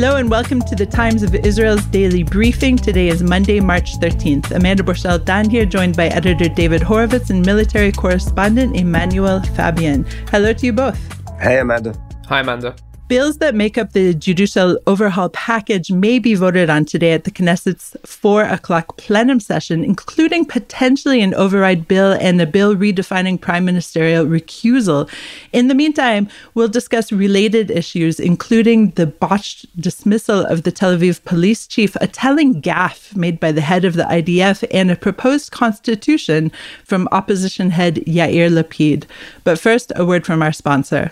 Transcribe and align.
Hello 0.00 0.16
and 0.16 0.30
welcome 0.30 0.62
to 0.62 0.74
the 0.74 0.86
Times 0.86 1.22
of 1.22 1.34
Israel's 1.34 1.84
daily 1.84 2.22
briefing. 2.22 2.74
Today 2.74 3.08
is 3.08 3.22
Monday, 3.22 3.60
March 3.60 3.98
13th. 3.98 4.50
Amanda 4.50 4.82
Borschel 4.82 5.22
Dan 5.22 5.50
here, 5.50 5.66
joined 5.66 5.94
by 5.94 6.06
editor 6.06 6.48
David 6.48 6.80
Horovitz 6.80 7.28
and 7.28 7.44
military 7.44 7.92
correspondent 7.92 8.76
Emmanuel 8.76 9.42
Fabian. 9.42 10.06
Hello 10.30 10.54
to 10.54 10.64
you 10.64 10.72
both. 10.72 10.98
Hey, 11.38 11.58
Amanda. 11.58 11.94
Hi, 12.28 12.40
Amanda. 12.40 12.74
Bills 13.10 13.38
that 13.38 13.56
make 13.56 13.76
up 13.76 13.92
the 13.92 14.14
judicial 14.14 14.78
overhaul 14.86 15.30
package 15.30 15.90
may 15.90 16.20
be 16.20 16.36
voted 16.36 16.70
on 16.70 16.84
today 16.84 17.10
at 17.10 17.24
the 17.24 17.32
Knesset's 17.32 17.96
4 18.06 18.44
o'clock 18.44 18.98
plenum 18.98 19.40
session, 19.40 19.82
including 19.82 20.44
potentially 20.44 21.20
an 21.20 21.34
override 21.34 21.88
bill 21.88 22.12
and 22.12 22.40
a 22.40 22.46
bill 22.46 22.76
redefining 22.76 23.40
prime 23.40 23.64
ministerial 23.64 24.24
recusal. 24.26 25.10
In 25.52 25.66
the 25.66 25.74
meantime, 25.74 26.28
we'll 26.54 26.68
discuss 26.68 27.10
related 27.10 27.68
issues, 27.72 28.20
including 28.20 28.90
the 28.90 29.06
botched 29.06 29.66
dismissal 29.80 30.46
of 30.46 30.62
the 30.62 30.70
Tel 30.70 30.96
Aviv 30.96 31.24
police 31.24 31.66
chief, 31.66 31.96
a 31.96 32.06
telling 32.06 32.62
gaffe 32.62 33.16
made 33.16 33.40
by 33.40 33.50
the 33.50 33.60
head 33.60 33.84
of 33.84 33.94
the 33.94 34.04
IDF, 34.04 34.64
and 34.70 34.88
a 34.88 34.94
proposed 34.94 35.50
constitution 35.50 36.52
from 36.84 37.08
opposition 37.10 37.70
head 37.70 37.96
Yair 38.06 38.48
Lapid. 38.48 39.06
But 39.42 39.58
first, 39.58 39.90
a 39.96 40.04
word 40.04 40.24
from 40.24 40.44
our 40.44 40.52
sponsor. 40.52 41.10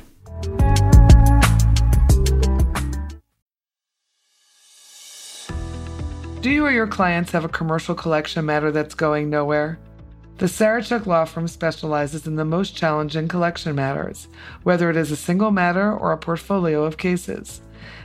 Do 6.40 6.50
you 6.50 6.64
or 6.64 6.70
your 6.70 6.86
clients 6.86 7.32
have 7.32 7.44
a 7.44 7.48
commercial 7.48 7.96
collection 7.96 8.46
matter 8.46 8.70
that's 8.70 8.94
going 8.94 9.28
nowhere? 9.28 9.76
The 10.36 10.46
Sarachek 10.46 11.04
Law 11.04 11.24
Firm 11.24 11.48
specializes 11.48 12.28
in 12.28 12.36
the 12.36 12.44
most 12.44 12.76
challenging 12.76 13.26
collection 13.26 13.74
matters, 13.74 14.28
whether 14.62 14.88
it 14.88 14.96
is 14.96 15.10
a 15.10 15.16
single 15.16 15.50
matter 15.50 15.92
or 15.92 16.12
a 16.12 16.16
portfolio 16.16 16.84
of 16.84 16.96
cases. 16.96 17.60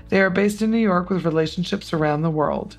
They 0.09 0.19
are 0.19 0.31
based 0.31 0.63
in 0.63 0.71
New 0.71 0.79
York 0.79 1.11
with 1.11 1.25
relationships 1.25 1.93
around 1.93 2.23
the 2.23 2.31
world. 2.31 2.77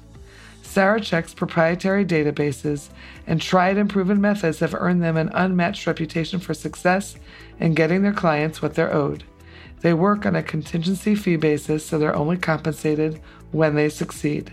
Sarachek's 0.65 1.35
proprietary 1.35 2.05
databases 2.05 2.89
and 3.29 3.41
tried 3.41 3.79
and 3.79 3.89
proven 3.89 4.21
methods 4.21 4.59
have 4.59 4.75
earned 4.75 5.05
them 5.05 5.17
an 5.17 5.31
unmatched 5.35 5.87
reputation 5.87 6.41
for 6.41 6.53
success 6.53 7.15
in 7.61 7.75
getting 7.75 8.03
their 8.03 8.13
clients 8.13 8.61
what 8.61 8.75
they're 8.75 8.93
owed. 8.93 9.23
They 9.83 9.95
work 9.95 10.27
on 10.27 10.35
a 10.35 10.43
contingency 10.43 11.15
fee 11.15 11.37
basis, 11.37 11.87
so 11.87 11.97
they're 11.97 12.17
only 12.17 12.39
compensated 12.39 13.21
when 13.53 13.77
they 13.77 13.89
succeed. 13.89 14.53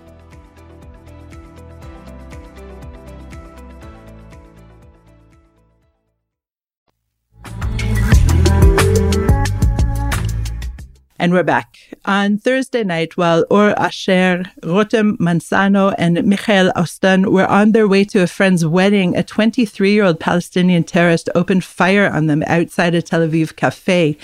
And 11.21 11.33
we're 11.33 11.43
back. 11.43 11.77
On 12.05 12.39
Thursday 12.39 12.83
night, 12.83 13.15
while 13.15 13.45
Or 13.51 13.79
Asher, 13.79 14.43
Rotem 14.63 15.17
Mansano, 15.17 15.93
and 15.99 16.25
Michael 16.25 16.71
Austin 16.75 17.31
were 17.31 17.45
on 17.45 17.73
their 17.73 17.87
way 17.87 18.03
to 18.05 18.23
a 18.23 18.27
friend's 18.27 18.65
wedding, 18.65 19.15
a 19.15 19.21
23 19.21 19.91
year 19.91 20.03
old 20.03 20.19
Palestinian 20.19 20.83
terrorist 20.83 21.29
opened 21.35 21.63
fire 21.63 22.09
on 22.09 22.25
them 22.25 22.41
outside 22.47 22.95
a 22.95 23.03
Tel 23.03 23.21
Aviv 23.21 23.55
cafe. 23.55 24.17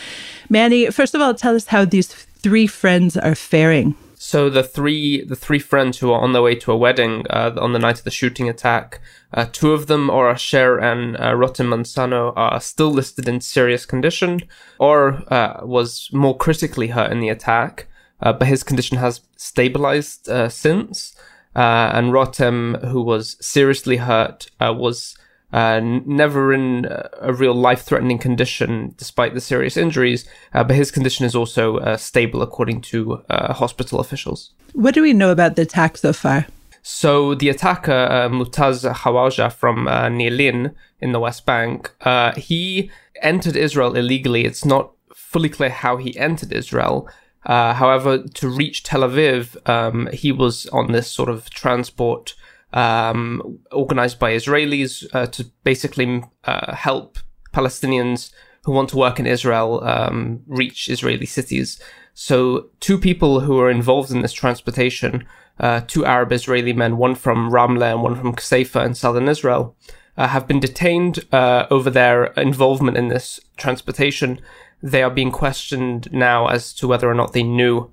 Manny, 0.49 0.89
first 0.89 1.13
of 1.13 1.21
all, 1.21 1.35
tell 1.35 1.55
us 1.55 1.67
how 1.67 1.85
these 1.85 2.07
three 2.07 2.65
friends 2.65 3.15
are 3.15 3.35
faring. 3.35 3.93
So 4.27 4.49
the 4.49 4.61
three 4.61 5.23
the 5.23 5.37
three 5.37 5.57
friends 5.57 5.99
who 5.99 6.11
are 6.11 6.19
on 6.19 6.33
their 6.33 6.41
way 6.41 6.53
to 6.55 6.73
a 6.73 6.75
wedding 6.75 7.25
uh, 7.29 7.55
on 7.57 7.71
the 7.71 7.79
night 7.79 7.99
of 7.99 8.03
the 8.03 8.11
shooting 8.11 8.49
attack, 8.49 8.99
uh, 9.33 9.45
two 9.49 9.71
of 9.71 9.87
them, 9.87 10.09
Or 10.09 10.29
Asher 10.29 10.77
and 10.77 11.15
uh, 11.15 11.31
Rotem 11.31 11.69
Mansano, 11.69 12.33
are 12.35 12.59
still 12.59 12.91
listed 12.91 13.29
in 13.29 13.39
serious 13.39 13.85
condition. 13.85 14.41
Or 14.79 15.23
uh, 15.31 15.61
was 15.63 16.09
more 16.11 16.35
critically 16.35 16.87
hurt 16.87 17.09
in 17.09 17.21
the 17.21 17.29
attack, 17.29 17.87
uh, 18.21 18.33
but 18.33 18.49
his 18.49 18.63
condition 18.63 18.97
has 18.97 19.21
stabilized 19.37 20.27
uh, 20.27 20.49
since. 20.49 21.15
And 21.55 22.11
Rotem, 22.11 22.85
who 22.91 23.01
was 23.01 23.37
seriously 23.39 23.95
hurt, 23.95 24.51
was 24.59 25.17
uh, 25.53 25.79
never 25.81 26.53
in 26.53 26.87
a 27.21 27.31
real 27.33 27.53
life 27.53 27.81
threatening 27.83 28.17
condition 28.17 28.93
despite 28.97 29.33
the 29.33 29.41
serious 29.41 29.77
injuries, 29.77 30.27
uh, 30.53 30.63
but 30.63 30.75
his 30.75 30.91
condition 30.91 31.25
is 31.25 31.35
also 31.35 31.77
uh, 31.77 31.97
stable 31.97 32.41
according 32.41 32.81
to 32.81 33.23
uh, 33.29 33.53
hospital 33.53 33.99
officials. 33.99 34.51
What 34.73 34.93
do 34.93 35.01
we 35.01 35.13
know 35.13 35.31
about 35.31 35.55
the 35.55 35.61
attack 35.61 35.97
so 35.97 36.11
far? 36.13 36.47
So, 36.83 37.35
the 37.35 37.49
attacker, 37.49 37.91
uh, 37.91 38.29
Mutaz 38.29 38.89
Hawaja 38.89 39.51
from 39.51 39.87
uh, 39.87 40.07
Nilin 40.07 40.73
in 41.01 41.11
the 41.11 41.19
West 41.19 41.45
Bank, 41.45 41.91
he 42.37 42.89
entered 43.21 43.55
Israel 43.57 43.95
illegally. 43.95 44.45
It's 44.45 44.63
not 44.63 44.91
fully 45.13 45.49
clear 45.49 45.69
how 45.69 45.97
he 45.97 46.17
entered 46.17 46.53
Israel. 46.53 47.09
however, 47.45 48.19
to 48.19 48.49
reach 48.49 48.83
Tel 48.83 49.01
Aviv, 49.01 49.57
um, 49.67 50.07
he 50.13 50.31
was 50.31 50.65
on 50.67 50.93
this 50.93 51.11
sort 51.11 51.29
of 51.29 51.49
transport 51.49 52.35
um, 52.77 53.59
organized 53.71 54.19
by 54.19 54.31
Israelis 54.33 54.91
uh, 55.13 55.25
to 55.27 55.45
basically 55.63 56.23
uh, 56.43 56.75
help 56.75 57.17
Palestinians 57.51 58.31
who 58.65 58.71
want 58.71 58.89
to 58.89 58.97
work 58.97 59.19
in 59.19 59.25
Israel 59.25 59.83
um, 59.83 60.43
reach 60.45 60.87
Israeli 60.87 61.25
cities. 61.25 61.81
So, 62.13 62.69
two 62.79 62.97
people 62.99 63.39
who 63.41 63.59
are 63.59 63.71
involved 63.71 64.11
in 64.11 64.21
this 64.21 64.33
transportation, 64.33 65.25
uh, 65.59 65.81
two 65.87 66.05
Arab 66.05 66.31
Israeli 66.31 66.73
men, 66.73 66.97
one 66.97 67.15
from 67.15 67.49
Ramle 67.51 67.93
and 67.93 68.03
one 68.03 68.15
from 68.15 68.35
Kseifa 68.35 68.85
in 68.85 68.93
southern 68.93 69.27
Israel, 69.27 69.75
uh, 70.15 70.27
have 70.27 70.47
been 70.47 70.59
detained 70.59 71.25
uh, 71.31 71.65
over 71.71 71.89
their 71.89 72.25
involvement 72.49 72.97
in 72.97 73.07
this 73.07 73.39
transportation. 73.55 74.39
They 74.83 75.01
are 75.01 75.09
being 75.19 75.31
questioned 75.31 76.11
now 76.11 76.47
as 76.47 76.73
to 76.73 76.87
whether 76.87 77.09
or 77.09 77.15
not 77.15 77.33
they 77.33 77.43
knew 77.43 77.89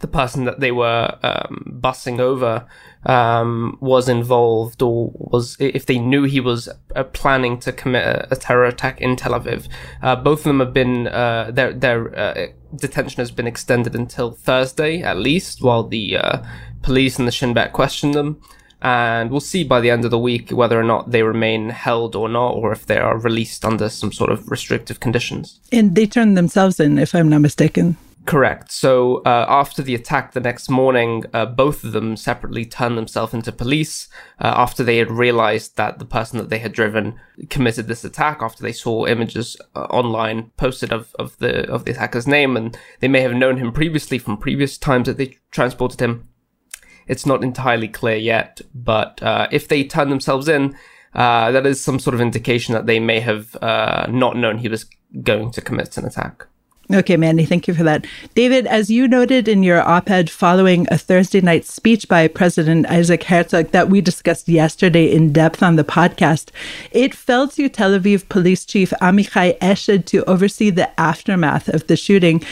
the 0.00 0.08
person 0.08 0.44
that 0.44 0.60
they 0.60 0.72
were 0.72 1.16
um, 1.22 1.78
bussing 1.80 2.20
over 2.20 2.66
um, 3.06 3.76
was 3.80 4.08
involved 4.08 4.82
or 4.82 5.10
was 5.14 5.56
if 5.58 5.86
they 5.86 5.98
knew 5.98 6.24
he 6.24 6.40
was 6.40 6.68
uh, 6.94 7.04
planning 7.04 7.58
to 7.60 7.72
commit 7.72 8.04
a, 8.04 8.32
a, 8.32 8.36
terror 8.36 8.64
attack 8.64 9.00
in 9.00 9.16
Tel 9.16 9.32
Aviv. 9.32 9.68
Uh, 10.02 10.16
both 10.16 10.40
of 10.40 10.44
them 10.44 10.60
have 10.60 10.72
been 10.72 11.06
uh, 11.08 11.50
their 11.52 11.72
their 11.72 12.18
uh, 12.18 12.46
detention 12.76 13.20
has 13.20 13.30
been 13.30 13.46
extended 13.46 13.94
until 13.94 14.32
Thursday 14.32 15.02
at 15.02 15.18
least, 15.18 15.62
while 15.62 15.84
the 15.84 16.16
uh, 16.16 16.42
police 16.82 17.18
and 17.18 17.28
the 17.28 17.32
Shin 17.32 17.54
Bet 17.54 17.72
question 17.72 18.12
them. 18.12 18.40
And 18.82 19.30
we'll 19.30 19.40
see 19.40 19.64
by 19.64 19.80
the 19.80 19.90
end 19.90 20.04
of 20.04 20.10
the 20.10 20.18
week 20.18 20.50
whether 20.50 20.78
or 20.78 20.84
not 20.84 21.10
they 21.10 21.22
remain 21.22 21.70
held 21.70 22.14
or 22.14 22.28
not, 22.28 22.50
or 22.50 22.70
if 22.70 22.84
they 22.84 22.98
are 22.98 23.18
released 23.18 23.64
under 23.64 23.88
some 23.88 24.12
sort 24.12 24.30
of 24.30 24.50
restrictive 24.50 25.00
conditions. 25.00 25.58
And 25.72 25.94
they 25.94 26.06
turned 26.06 26.36
themselves 26.36 26.78
in, 26.78 26.98
if 26.98 27.14
I'm 27.14 27.30
not 27.30 27.40
mistaken. 27.40 27.96
Correct. 28.26 28.72
So 28.72 29.16
uh, 29.26 29.44
after 29.50 29.82
the 29.82 29.94
attack 29.94 30.32
the 30.32 30.40
next 30.40 30.70
morning, 30.70 31.24
uh, 31.34 31.44
both 31.44 31.84
of 31.84 31.92
them 31.92 32.16
separately 32.16 32.64
turned 32.64 32.96
themselves 32.96 33.34
into 33.34 33.52
police 33.52 34.08
uh, 34.40 34.54
after 34.56 34.82
they 34.82 34.96
had 34.96 35.10
realized 35.10 35.76
that 35.76 35.98
the 35.98 36.06
person 36.06 36.38
that 36.38 36.48
they 36.48 36.58
had 36.58 36.72
driven 36.72 37.20
committed 37.50 37.86
this 37.86 38.02
attack. 38.02 38.40
After 38.40 38.62
they 38.62 38.72
saw 38.72 39.06
images 39.06 39.58
uh, 39.76 39.80
online 39.90 40.52
posted 40.56 40.90
of, 40.90 41.14
of 41.18 41.36
the 41.36 41.70
of 41.70 41.84
the 41.84 41.90
attacker's 41.90 42.26
name, 42.26 42.56
and 42.56 42.78
they 43.00 43.08
may 43.08 43.20
have 43.20 43.34
known 43.34 43.58
him 43.58 43.72
previously 43.72 44.18
from 44.18 44.38
previous 44.38 44.78
times 44.78 45.06
that 45.06 45.18
they 45.18 45.36
transported 45.50 46.00
him. 46.00 46.26
It's 47.06 47.26
not 47.26 47.44
entirely 47.44 47.88
clear 47.88 48.16
yet, 48.16 48.62
but 48.74 49.22
uh, 49.22 49.48
if 49.52 49.68
they 49.68 49.84
turn 49.84 50.08
themselves 50.08 50.48
in, 50.48 50.74
uh, 51.12 51.50
that 51.50 51.66
is 51.66 51.84
some 51.84 51.98
sort 51.98 52.14
of 52.14 52.22
indication 52.22 52.72
that 52.72 52.86
they 52.86 52.98
may 52.98 53.20
have 53.20 53.54
not 53.60 54.38
known 54.38 54.58
he 54.58 54.68
was 54.68 54.86
going 55.22 55.50
to 55.50 55.60
commit 55.60 55.98
an 55.98 56.06
attack. 56.06 56.46
Okay, 56.92 57.16
Manny, 57.16 57.46
thank 57.46 57.66
you 57.66 57.72
for 57.72 57.82
that. 57.82 58.06
David, 58.34 58.66
as 58.66 58.90
you 58.90 59.08
noted 59.08 59.48
in 59.48 59.62
your 59.62 59.80
op 59.80 60.10
ed 60.10 60.28
following 60.28 60.86
a 60.90 60.98
Thursday 60.98 61.40
night 61.40 61.64
speech 61.64 62.06
by 62.08 62.28
President 62.28 62.86
Isaac 62.90 63.22
Herzog 63.22 63.70
that 63.70 63.88
we 63.88 64.02
discussed 64.02 64.48
yesterday 64.48 65.10
in 65.10 65.32
depth 65.32 65.62
on 65.62 65.76
the 65.76 65.84
podcast, 65.84 66.50
it 66.90 67.14
fell 67.14 67.48
to 67.48 67.70
Tel 67.70 67.98
Aviv 67.98 68.28
Police 68.28 68.66
Chief 68.66 68.90
Amichai 69.00 69.58
Eshed 69.60 70.04
to 70.06 70.24
oversee 70.24 70.68
the 70.68 71.00
aftermath 71.00 71.68
of 71.68 71.86
the 71.86 71.96
shooting. 71.96 72.42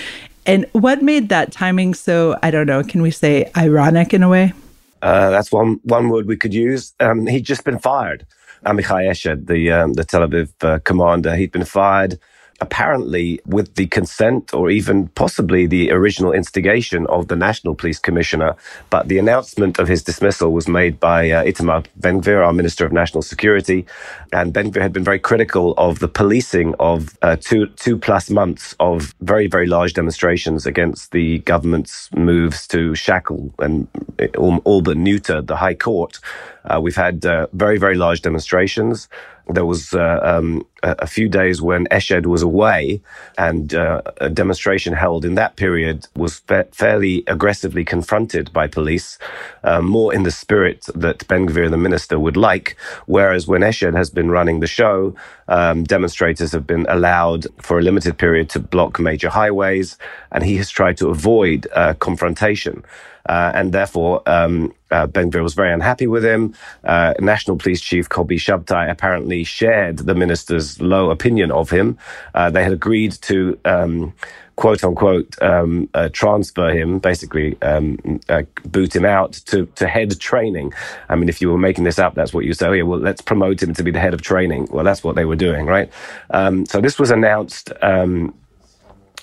And 0.46 0.64
what 0.72 1.02
made 1.02 1.28
that 1.28 1.52
timing 1.52 1.92
so, 1.92 2.38
I 2.42 2.50
don't 2.50 2.66
know, 2.66 2.82
can 2.82 3.02
we 3.02 3.10
say 3.10 3.50
ironic 3.54 4.14
in 4.14 4.22
a 4.22 4.30
way? 4.30 4.54
Uh, 5.02 5.28
that's 5.28 5.52
one, 5.52 5.78
one 5.82 6.08
word 6.08 6.26
we 6.26 6.38
could 6.38 6.54
use. 6.54 6.94
Um, 7.00 7.26
he'd 7.26 7.44
just 7.44 7.64
been 7.64 7.78
fired. 7.78 8.26
Amichai 8.64 9.10
Eshed, 9.10 9.46
the, 9.46 9.70
um, 9.72 9.92
the 9.92 10.04
Tel 10.04 10.26
Aviv 10.26 10.50
uh, 10.62 10.78
commander, 10.78 11.36
he'd 11.36 11.52
been 11.52 11.66
fired 11.66 12.18
apparently 12.62 13.40
with 13.44 13.74
the 13.74 13.88
consent 13.88 14.54
or 14.54 14.70
even 14.70 15.08
possibly 15.08 15.66
the 15.66 15.90
original 15.90 16.32
instigation 16.32 17.06
of 17.08 17.26
the 17.26 17.34
National 17.34 17.74
Police 17.74 17.98
Commissioner. 17.98 18.54
But 18.88 19.08
the 19.08 19.18
announcement 19.18 19.80
of 19.80 19.88
his 19.88 20.04
dismissal 20.04 20.52
was 20.52 20.68
made 20.68 21.00
by 21.00 21.28
uh, 21.30 21.42
Itamar 21.42 21.84
Ben-Gvir, 21.96 22.46
our 22.46 22.52
Minister 22.52 22.86
of 22.86 22.92
National 22.92 23.22
Security. 23.22 23.84
And 24.32 24.52
Ben-Gvir 24.52 24.80
had 24.80 24.92
been 24.92 25.02
very 25.02 25.18
critical 25.18 25.74
of 25.76 25.98
the 25.98 26.06
policing 26.08 26.74
of 26.78 27.18
uh, 27.22 27.34
two, 27.34 27.66
two 27.84 27.98
plus 27.98 28.30
months 28.30 28.76
of 28.78 29.12
very, 29.20 29.48
very 29.48 29.66
large 29.66 29.94
demonstrations 29.94 30.64
against 30.64 31.10
the 31.10 31.40
government's 31.40 32.08
moves 32.14 32.68
to 32.68 32.94
shackle 32.94 33.52
and 33.58 33.88
all, 34.38 34.58
all 34.64 34.82
but 34.82 34.96
neuter 34.96 35.42
the 35.42 35.56
High 35.56 35.74
Court. 35.74 36.20
Uh, 36.64 36.80
we've 36.80 36.94
had 36.94 37.26
uh, 37.26 37.48
very, 37.52 37.76
very 37.76 37.96
large 37.96 38.22
demonstrations. 38.22 39.08
There 39.48 39.66
was 39.66 39.92
uh, 39.92 40.20
um, 40.22 40.64
a 40.82 41.06
few 41.06 41.28
days 41.28 41.60
when 41.60 41.86
Eshed 41.86 42.26
was 42.26 42.42
away, 42.42 43.02
and 43.36 43.74
uh, 43.74 44.02
a 44.18 44.30
demonstration 44.30 44.94
held 44.94 45.24
in 45.24 45.34
that 45.34 45.56
period 45.56 46.06
was 46.16 46.40
fa- 46.40 46.68
fairly 46.72 47.24
aggressively 47.26 47.84
confronted 47.84 48.52
by 48.52 48.66
police, 48.68 49.18
uh, 49.64 49.82
more 49.82 50.14
in 50.14 50.22
the 50.22 50.30
spirit 50.30 50.86
that 50.94 51.26
Ben 51.28 51.46
Gvir, 51.48 51.70
the 51.70 51.76
minister, 51.76 52.18
would 52.18 52.36
like. 52.36 52.76
Whereas 53.06 53.46
when 53.46 53.62
Eshed 53.62 53.96
has 53.96 54.10
been 54.10 54.30
running 54.30 54.60
the 54.60 54.66
show, 54.66 55.14
um, 55.48 55.84
demonstrators 55.84 56.52
have 56.52 56.66
been 56.66 56.86
allowed 56.88 57.46
for 57.60 57.78
a 57.78 57.82
limited 57.82 58.18
period 58.18 58.48
to 58.50 58.60
block 58.60 58.98
major 58.98 59.28
highways, 59.28 59.98
and 60.30 60.44
he 60.44 60.56
has 60.56 60.70
tried 60.70 60.96
to 60.98 61.08
avoid 61.08 61.66
uh, 61.74 61.94
confrontation. 61.94 62.84
Uh, 63.26 63.52
and 63.54 63.72
therefore, 63.72 64.22
um, 64.26 64.74
uh, 64.90 65.06
Ben 65.06 65.30
Gvir 65.30 65.42
was 65.42 65.54
very 65.54 65.72
unhappy 65.72 66.06
with 66.06 66.24
him. 66.24 66.54
Uh, 66.84 67.14
National 67.20 67.56
Police 67.56 67.80
Chief 67.80 68.08
Kobi 68.08 68.36
Shabtai 68.36 68.90
apparently 68.90 69.44
shared 69.44 69.98
the 69.98 70.14
minister's 70.14 70.80
low 70.80 71.10
opinion 71.10 71.50
of 71.50 71.70
him. 71.70 71.98
Uh, 72.34 72.50
they 72.50 72.62
had 72.62 72.72
agreed 72.72 73.12
to. 73.22 73.58
Um, 73.64 74.14
quote 74.56 74.84
unquote 74.84 75.40
um, 75.42 75.88
uh, 75.94 76.08
transfer 76.12 76.70
him, 76.70 76.98
basically 76.98 77.60
um, 77.62 78.20
uh, 78.28 78.42
boot 78.66 78.94
him 78.94 79.04
out 79.04 79.32
to, 79.32 79.66
to 79.74 79.88
head 79.88 80.18
training. 80.20 80.72
I 81.08 81.16
mean, 81.16 81.28
if 81.28 81.40
you 81.40 81.50
were 81.50 81.58
making 81.58 81.84
this 81.84 81.98
up, 81.98 82.14
that's 82.14 82.32
what 82.32 82.44
you 82.44 82.52
say. 82.52 82.66
Oh, 82.66 82.72
yeah, 82.72 82.82
well, 82.82 83.00
let's 83.00 83.22
promote 83.22 83.62
him 83.62 83.74
to 83.74 83.82
be 83.82 83.90
the 83.90 83.98
head 83.98 84.14
of 84.14 84.22
training. 84.22 84.68
Well, 84.70 84.84
that's 84.84 85.02
what 85.02 85.16
they 85.16 85.24
were 85.24 85.36
doing, 85.36 85.66
right? 85.66 85.90
Um, 86.30 86.66
so 86.66 86.80
this 86.80 86.98
was 86.98 87.10
announced 87.10 87.72
um, 87.82 88.34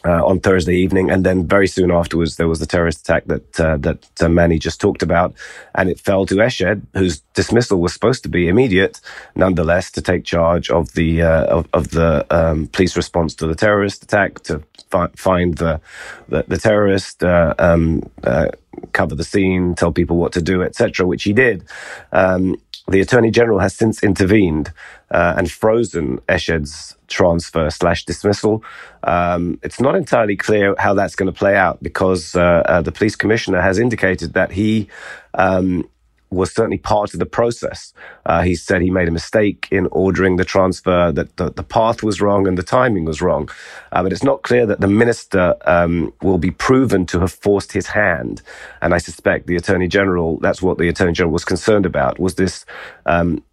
uh, 0.06 0.26
on 0.26 0.40
Thursday 0.40 0.76
evening, 0.76 1.12
and 1.12 1.26
then 1.26 1.46
very 1.46 1.68
soon 1.68 1.92
afterwards 1.92 2.38
there 2.38 2.48
was 2.48 2.60
the 2.60 2.66
terrorist 2.66 3.02
attack 3.02 3.26
that 3.26 3.60
uh, 3.60 3.78
that 3.78 4.06
uh, 4.22 4.30
Manny 4.30 4.58
just 4.58 4.80
talked 4.80 5.02
about, 5.02 5.34
and 5.76 5.90
it 5.90 6.00
fell 6.00 6.26
to 6.26 6.36
Eshed, 6.36 6.82
whose 6.94 7.20
dismissal 7.34 7.82
was 7.82 7.94
supposed 7.94 8.24
to 8.24 8.30
be 8.30 8.48
immediate, 8.48 9.02
nonetheless, 9.36 9.92
to 9.92 10.02
take 10.02 10.24
charge 10.24 10.70
of 10.70 10.94
the 10.94 11.22
uh, 11.22 11.46
of, 11.46 11.68
of, 11.74 11.90
the 11.90 12.26
um, 12.30 12.68
police 12.68 12.96
response 12.96 13.36
to 13.36 13.48
the 13.48 13.56
terrorist 13.56 14.04
attack, 14.04 14.40
to 14.42 14.64
fi- 14.90 15.12
find 15.16 15.58
the 15.58 15.82
the, 16.30 16.44
the 16.48 16.58
terrorist, 16.58 17.24
uh, 17.24 17.54
um, 17.60 18.10
uh, 18.24 18.48
cover 18.94 19.16
the 19.16 19.24
scene, 19.24 19.76
tell 19.76 19.92
people 19.92 20.18
what 20.18 20.34
to 20.34 20.42
do, 20.42 20.64
etc., 20.64 21.06
which 21.06 21.24
he 21.24 21.34
did. 21.34 21.64
Um, 22.12 22.56
the 22.88 23.02
Attorney 23.02 23.30
General 23.30 23.60
has 23.60 23.76
since 23.76 24.04
intervened 24.04 24.74
uh, 25.12 25.36
and 25.38 25.50
frozen 25.50 26.18
Eshed's 26.28 26.98
transfer 27.08 27.70
slash 27.70 28.06
dismissal. 28.06 28.64
Um, 29.04 29.60
it's 29.64 29.80
not 29.80 29.96
entirely 29.96 30.36
clear 30.36 30.76
how 30.78 30.94
that's 30.94 31.16
going 31.16 31.32
to 31.32 31.38
play 31.38 31.56
out 31.56 31.82
because 31.84 32.36
uh, 32.36 32.64
uh, 32.66 32.82
the 32.82 32.92
police 32.92 33.16
commissioner 33.16 33.62
has 33.62 33.78
indicated 33.78 34.34
that 34.34 34.52
he 34.52 34.88
um, 35.36 35.88
was 36.32 36.54
certainly 36.54 36.78
part 36.78 37.14
of 37.14 37.20
the 37.20 37.26
process. 37.26 37.94
Uh, 38.26 38.42
he 38.42 38.56
said 38.56 38.82
he 38.82 38.92
made 38.92 39.08
a 39.08 39.12
mistake 39.12 39.68
in 39.72 39.88
ordering 39.92 40.36
the 40.38 40.46
transfer, 40.46 41.12
that 41.12 41.36
the, 41.38 41.52
the 41.52 41.64
path 41.64 42.04
was 42.04 42.22
wrong 42.22 42.48
and 42.48 42.58
the 42.58 42.64
timing 42.64 43.06
was 43.06 43.22
wrong. 43.22 43.50
Uh, 43.92 44.04
but 44.04 44.12
it's 44.12 44.24
not 44.24 44.44
clear 44.44 44.66
that 44.66 44.82
the 44.82 44.88
minister 44.88 45.56
um, 45.66 46.14
will 46.22 46.38
be 46.38 46.52
proven 46.52 47.06
to 47.06 47.20
have 47.20 47.32
forced 47.32 47.72
his 47.72 47.88
hand. 47.88 48.42
And 48.82 48.94
I 48.94 49.00
suspect 49.00 49.48
the 49.48 49.56
attorney 49.56 49.88
general, 49.88 50.38
that's 50.40 50.62
what 50.62 50.78
the 50.78 50.88
attorney 50.88 51.14
general 51.14 51.34
was 51.34 51.46
concerned 51.46 51.86
about, 51.86 52.20
was 52.20 52.36
this 52.36 52.66
um, 53.06 53.44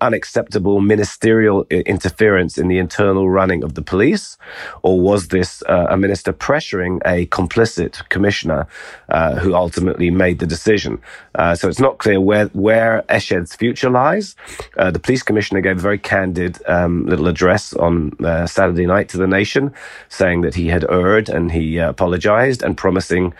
unacceptable 0.00 0.80
ministerial 0.80 1.64
interference 1.70 2.58
in 2.58 2.68
the 2.68 2.78
internal 2.78 3.28
running 3.30 3.62
of 3.64 3.74
the 3.74 3.82
police, 3.82 4.36
or 4.82 5.00
was 5.00 5.28
this 5.28 5.62
uh, 5.68 5.86
a 5.90 5.96
minister 5.96 6.32
pressuring 6.32 7.00
a 7.04 7.26
complicit 7.26 8.08
commissioner 8.08 8.66
uh, 9.08 9.36
who 9.36 9.54
ultimately 9.54 10.10
made 10.10 10.38
the 10.38 10.46
decision? 10.46 11.00
Uh, 11.34 11.54
so 11.54 11.68
it's 11.68 11.80
not 11.80 11.98
clear 11.98 12.20
where 12.20 12.46
where 12.48 13.02
Eshed's 13.08 13.54
future 13.54 13.90
lies. 13.90 14.36
Uh, 14.76 14.90
the 14.90 14.98
police 14.98 15.22
commissioner 15.22 15.60
gave 15.60 15.78
a 15.78 15.80
very 15.80 15.98
candid 15.98 16.58
um, 16.66 17.06
little 17.06 17.26
address 17.26 17.72
on 17.74 18.12
uh, 18.24 18.46
Saturday 18.46 18.86
night 18.86 19.08
to 19.08 19.18
the 19.18 19.26
nation, 19.26 19.72
saying 20.08 20.42
that 20.42 20.54
he 20.54 20.68
had 20.68 20.84
erred 20.90 21.28
and 21.28 21.52
he 21.52 21.78
uh, 21.78 21.90
apologized 21.90 22.62
and 22.62 22.76
promising 22.76 23.34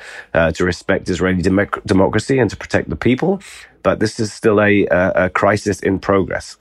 to 0.54 0.64
respect 0.64 1.08
Israeli 1.08 1.42
democracy 1.86 2.38
and 2.38 2.50
to 2.50 2.56
protect 2.56 2.88
the 2.88 2.96
people 2.96 3.40
but 3.82 4.00
this 4.00 4.20
is 4.20 4.32
still 4.32 4.60
a, 4.60 4.86
a, 4.86 5.12
a 5.24 5.30
crisis 5.30 5.80
in 5.80 5.98
progress. 5.98 6.56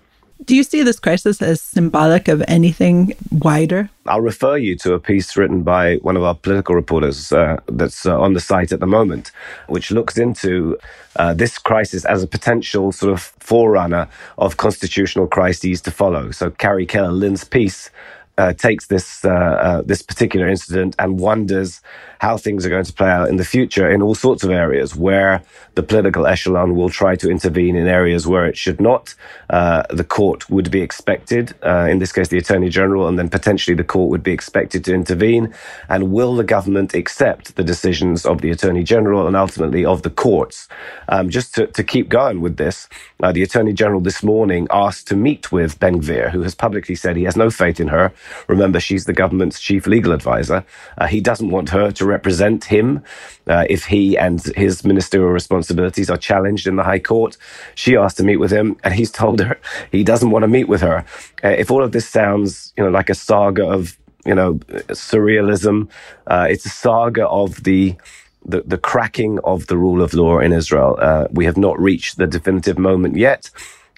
Do 0.46 0.56
you 0.56 0.64
see 0.64 0.82
this 0.82 1.00
crisis 1.00 1.40
as 1.42 1.62
symbolic 1.62 2.28
of 2.28 2.44
anything 2.48 3.14
wider? 3.32 3.92
I'll 4.08 4.22
refer 4.22 4.58
you 4.58 4.76
to 4.78 4.96
a 4.96 5.00
piece 5.00 5.38
written 5.38 5.62
by 5.62 5.98
one 5.98 6.18
of 6.18 6.24
our 6.24 6.34
political 6.34 6.74
reporters 6.74 7.32
uh, 7.32 7.58
that's 7.68 8.08
uh, 8.08 8.20
on 8.20 8.34
the 8.34 8.40
site 8.40 8.72
at 8.72 8.80
the 8.80 8.88
moment, 8.88 9.32
which 9.68 9.92
looks 9.92 10.18
into 10.18 10.80
uh, 11.18 11.36
this 11.36 11.60
crisis 11.60 12.06
as 12.06 12.24
a 12.24 12.28
potential 12.28 12.92
sort 12.92 13.14
of 13.14 13.22
forerunner 13.22 14.08
of 14.40 14.58
constitutional 14.58 15.28
crises 15.28 15.80
to 15.82 15.92
follow. 15.92 16.32
So, 16.32 16.50
Carrie 16.50 16.88
Keller 16.88 17.12
Lynn's 17.12 17.44
piece 17.44 17.92
uh, 18.40 18.54
takes 18.54 18.88
this 18.88 19.24
uh, 19.24 19.30
uh, 19.30 19.82
this 19.86 20.02
particular 20.02 20.48
incident 20.48 20.96
and 20.98 21.20
wonders 21.20 21.82
how 22.22 22.38
things 22.38 22.64
are 22.64 22.70
going 22.70 22.86
to 22.86 22.94
play 22.94 23.10
out 23.10 23.30
in 23.30 23.38
the 23.38 23.44
future 23.44 23.90
in 23.90 24.00
all 24.00 24.14
sorts 24.14 24.44
of 24.44 24.52
areas 24.52 24.96
where 24.96 25.42
the 25.74 25.82
political 25.82 26.28
echelon 26.28 26.76
will 26.76 26.88
try 26.90 27.16
to 27.16 27.32
intervene 27.32 27.76
in 27.76 27.88
areas 27.88 28.28
where 28.28 28.46
it 28.46 28.56
should 28.56 28.80
not. 28.80 29.16
Uh, 29.50 29.82
the 29.90 30.04
court 30.04 30.48
would 30.48 30.70
be 30.70 30.82
expected, 30.82 31.56
uh, 31.66 31.88
in 31.90 31.98
this 31.98 32.12
case, 32.12 32.28
the 32.28 32.38
attorney 32.38 32.70
general, 32.70 33.08
and 33.08 33.18
then 33.18 33.28
potentially 33.28 33.74
the 33.74 33.84
court 33.84 34.12
would 34.12 34.22
be 34.22 34.32
expected 34.32 34.86
to 34.86 34.94
intervene. 34.94 35.52
And 35.90 36.12
will 36.12 36.36
the 36.36 36.44
government 36.44 36.94
accept 36.94 37.56
the 37.56 37.64
decisions 37.64 38.24
of 38.24 38.42
the 38.42 38.52
attorney 38.52 38.84
general 38.84 39.26
and 39.26 39.36
ultimately 39.36 39.84
of 39.84 40.04
the 40.04 40.12
courts? 40.12 40.68
Um, 41.10 41.28
just 41.32 41.56
to, 41.56 41.66
to 41.68 41.84
keep 41.84 42.08
going 42.08 42.40
with 42.40 42.58
this, 42.58 42.88
uh, 43.24 43.32
the 43.32 43.42
attorney 43.42 43.74
general 43.74 44.00
this 44.00 44.22
morning 44.22 44.68
asked 44.70 45.08
to 45.08 45.16
meet 45.16 45.52
with 45.52 45.80
Ben 45.80 46.00
Gvir, 46.00 46.30
who 46.30 46.44
has 46.44 46.54
publicly 46.54 46.94
said 46.94 47.16
he 47.16 47.24
has 47.24 47.36
no 47.36 47.50
faith 47.50 47.80
in 47.80 47.88
her. 47.88 48.14
Remember, 48.48 48.80
she's 48.80 49.06
the 49.06 49.14
government's 49.14 49.60
chief 49.60 49.88
legal 49.88 50.12
advisor. 50.12 50.64
Uh, 51.00 51.08
he 51.08 51.20
doesn't 51.20 51.50
want 51.50 51.70
her 51.72 51.90
to 51.92 52.11
represent 52.18 52.66
him 52.66 52.88
uh, 53.48 53.66
if 53.75 53.81
he 53.94 54.04
and 54.25 54.38
his 54.56 54.84
ministerial 54.91 55.32
responsibilities 55.41 56.10
are 56.10 56.18
challenged 56.30 56.68
in 56.68 56.75
the 56.75 56.84
High 56.91 57.03
Court. 57.12 57.38
She 57.75 57.96
asked 58.03 58.18
to 58.18 58.24
meet 58.30 58.38
with 58.44 58.51
him, 58.51 58.68
and 58.84 58.94
he's 58.94 59.12
told 59.12 59.39
her 59.41 59.56
he 59.91 60.03
doesn't 60.12 60.32
want 60.34 60.44
to 60.44 60.48
meet 60.58 60.68
with 60.74 60.82
her. 60.82 60.98
Uh, 61.44 61.56
if 61.63 61.72
all 61.72 61.84
of 61.84 61.91
this 61.91 62.08
sounds, 62.20 62.74
you 62.77 62.84
know, 62.84 62.91
like 63.00 63.10
a 63.10 63.15
saga 63.15 63.65
of 63.77 63.98
you 64.25 64.36
know 64.36 64.51
surrealism, 65.10 65.77
uh, 66.34 66.48
it's 66.53 66.65
a 66.65 66.75
saga 66.86 67.25
of 67.27 67.63
the 67.63 67.96
the, 68.51 68.62
the 68.74 68.77
cracking 68.77 69.39
of 69.44 69.68
the 69.68 69.77
rule 69.77 70.01
of 70.01 70.13
law 70.13 70.39
in 70.39 70.51
Israel. 70.62 70.98
Uh, 71.00 71.25
we 71.32 71.46
have 71.46 71.58
not 71.58 71.80
reached 71.80 72.18
the 72.18 72.27
definitive 72.27 72.77
moment 72.77 73.15
yet. 73.18 73.50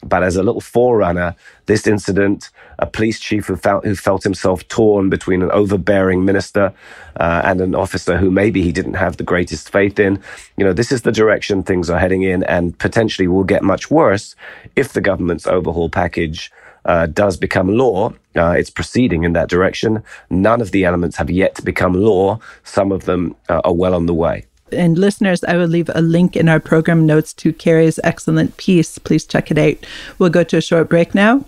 But 0.03 0.23
as 0.23 0.35
a 0.35 0.43
little 0.43 0.61
forerunner, 0.61 1.35
this 1.65 1.87
incident, 1.87 2.49
a 2.79 2.85
police 2.85 3.19
chief 3.19 3.47
who 3.47 3.55
felt, 3.55 3.85
who 3.85 3.95
felt 3.95 4.23
himself 4.23 4.67
torn 4.67 5.09
between 5.09 5.41
an 5.41 5.51
overbearing 5.51 6.25
minister 6.25 6.73
uh, 7.19 7.41
and 7.43 7.61
an 7.61 7.75
officer 7.75 8.17
who 8.17 8.29
maybe 8.29 8.61
he 8.61 8.71
didn't 8.71 8.95
have 8.95 9.17
the 9.17 9.23
greatest 9.23 9.71
faith 9.71 9.99
in, 9.99 10.21
you 10.57 10.65
know, 10.65 10.73
this 10.73 10.91
is 10.91 11.03
the 11.03 11.11
direction 11.11 11.63
things 11.63 11.89
are 11.89 11.99
heading 11.99 12.23
in 12.23 12.43
and 12.43 12.77
potentially 12.79 13.27
will 13.27 13.43
get 13.43 13.63
much 13.63 13.89
worse 13.89 14.35
if 14.75 14.93
the 14.93 15.01
government's 15.01 15.47
overhaul 15.47 15.89
package 15.89 16.51
uh, 16.85 17.05
does 17.07 17.37
become 17.37 17.69
law. 17.69 18.13
Uh, 18.35 18.55
it's 18.57 18.69
proceeding 18.69 19.23
in 19.23 19.33
that 19.33 19.49
direction. 19.49 20.03
None 20.29 20.61
of 20.61 20.71
the 20.71 20.83
elements 20.85 21.17
have 21.17 21.29
yet 21.29 21.63
become 21.63 21.93
law. 21.93 22.39
Some 22.63 22.91
of 22.91 23.05
them 23.05 23.35
uh, 23.49 23.61
are 23.63 23.73
well 23.73 23.93
on 23.93 24.05
the 24.05 24.13
way. 24.13 24.45
And 24.71 24.97
listeners, 24.97 25.43
I 25.43 25.57
will 25.57 25.67
leave 25.67 25.89
a 25.93 26.01
link 26.01 26.35
in 26.35 26.49
our 26.49 26.59
program 26.59 27.05
notes 27.05 27.33
to 27.35 27.53
Carrie's 27.53 27.99
excellent 28.03 28.57
piece. 28.57 28.97
Please 28.97 29.25
check 29.25 29.51
it 29.51 29.57
out. 29.57 29.85
We'll 30.17 30.29
go 30.29 30.43
to 30.43 30.57
a 30.57 30.61
short 30.61 30.89
break 30.89 31.13
now. 31.13 31.45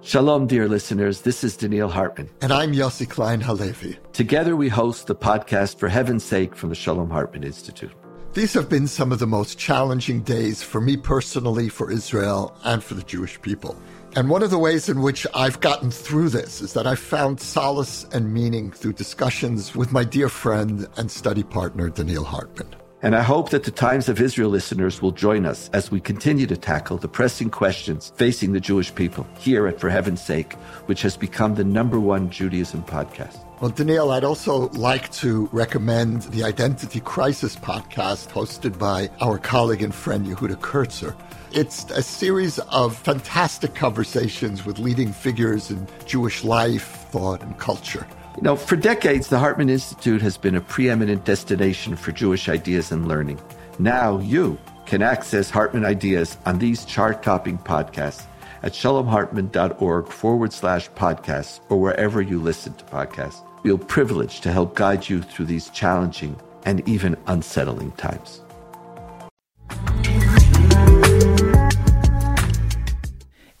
Shalom, 0.00 0.46
dear 0.46 0.68
listeners. 0.68 1.20
This 1.20 1.44
is 1.44 1.54
Donniel 1.56 1.90
Hartman. 1.90 2.30
And 2.40 2.50
I'm 2.50 2.72
Yossi 2.72 3.08
Klein 3.08 3.42
Halevi. 3.42 3.98
Together, 4.14 4.56
we 4.56 4.70
host 4.70 5.06
the 5.06 5.14
podcast 5.14 5.78
For 5.78 5.88
Heaven's 5.88 6.24
Sake 6.24 6.56
from 6.56 6.70
the 6.70 6.74
Shalom 6.74 7.10
Hartman 7.10 7.44
Institute. 7.44 7.92
These 8.32 8.54
have 8.54 8.70
been 8.70 8.86
some 8.86 9.12
of 9.12 9.18
the 9.18 9.26
most 9.26 9.58
challenging 9.58 10.22
days 10.22 10.62
for 10.62 10.80
me 10.80 10.96
personally, 10.96 11.68
for 11.68 11.90
Israel, 11.90 12.56
and 12.64 12.82
for 12.82 12.94
the 12.94 13.02
Jewish 13.02 13.38
people. 13.42 13.76
And 14.18 14.28
one 14.28 14.42
of 14.42 14.50
the 14.50 14.58
ways 14.58 14.88
in 14.88 15.00
which 15.00 15.28
I've 15.32 15.60
gotten 15.60 15.92
through 15.92 16.30
this 16.30 16.60
is 16.60 16.72
that 16.72 16.88
I've 16.88 16.98
found 16.98 17.40
solace 17.40 18.04
and 18.12 18.34
meaning 18.34 18.72
through 18.72 18.94
discussions 18.94 19.76
with 19.76 19.92
my 19.92 20.02
dear 20.02 20.28
friend 20.28 20.88
and 20.96 21.08
study 21.08 21.44
partner, 21.44 21.88
Donniel 21.88 22.26
Hartman. 22.26 22.74
And 23.00 23.14
I 23.14 23.22
hope 23.22 23.50
that 23.50 23.62
the 23.62 23.70
Times 23.70 24.08
of 24.08 24.20
Israel 24.20 24.50
listeners 24.50 25.00
will 25.00 25.12
join 25.12 25.46
us 25.46 25.70
as 25.72 25.92
we 25.92 26.00
continue 26.00 26.48
to 26.48 26.56
tackle 26.56 26.96
the 26.96 27.06
pressing 27.06 27.48
questions 27.48 28.12
facing 28.16 28.54
the 28.54 28.58
Jewish 28.58 28.92
people 28.92 29.24
here 29.38 29.68
at 29.68 29.78
For 29.78 29.88
Heaven's 29.88 30.20
Sake, 30.20 30.54
which 30.86 31.02
has 31.02 31.16
become 31.16 31.54
the 31.54 31.62
number 31.62 32.00
one 32.00 32.28
Judaism 32.28 32.82
podcast. 32.82 33.38
Well, 33.60 33.70
Donniel, 33.70 34.12
I'd 34.12 34.24
also 34.24 34.68
like 34.70 35.12
to 35.12 35.48
recommend 35.52 36.22
the 36.22 36.42
Identity 36.42 36.98
Crisis 36.98 37.54
podcast 37.54 38.30
hosted 38.30 38.80
by 38.80 39.10
our 39.20 39.38
colleague 39.38 39.82
and 39.82 39.94
friend 39.94 40.26
Yehuda 40.26 40.60
Kurtzer. 40.60 41.14
It's 41.50 41.90
a 41.90 42.02
series 42.02 42.58
of 42.58 42.94
fantastic 42.94 43.74
conversations 43.74 44.66
with 44.66 44.78
leading 44.78 45.14
figures 45.14 45.70
in 45.70 45.86
Jewish 46.04 46.44
life, 46.44 47.06
thought, 47.10 47.42
and 47.42 47.58
culture. 47.58 48.06
You 48.36 48.42
know, 48.42 48.54
for 48.54 48.76
decades, 48.76 49.28
the 49.28 49.38
Hartman 49.38 49.70
Institute 49.70 50.20
has 50.20 50.36
been 50.36 50.54
a 50.54 50.60
preeminent 50.60 51.24
destination 51.24 51.96
for 51.96 52.12
Jewish 52.12 52.50
ideas 52.50 52.92
and 52.92 53.08
learning. 53.08 53.40
Now 53.78 54.18
you 54.18 54.58
can 54.84 55.00
access 55.00 55.48
Hartman 55.48 55.86
ideas 55.86 56.36
on 56.44 56.58
these 56.58 56.84
chart 56.84 57.22
topping 57.22 57.56
podcasts 57.58 58.26
at 58.62 58.72
shalomhartman.org 58.72 60.06
forward 60.08 60.52
slash 60.52 60.90
podcasts 60.90 61.60
or 61.70 61.80
wherever 61.80 62.20
you 62.20 62.40
listen 62.40 62.74
to 62.74 62.84
podcasts. 62.84 63.42
Feel 63.62 63.78
privileged 63.78 64.42
to 64.42 64.52
help 64.52 64.74
guide 64.74 65.08
you 65.08 65.22
through 65.22 65.46
these 65.46 65.70
challenging 65.70 66.38
and 66.66 66.86
even 66.86 67.16
unsettling 67.26 67.92
times. 67.92 68.42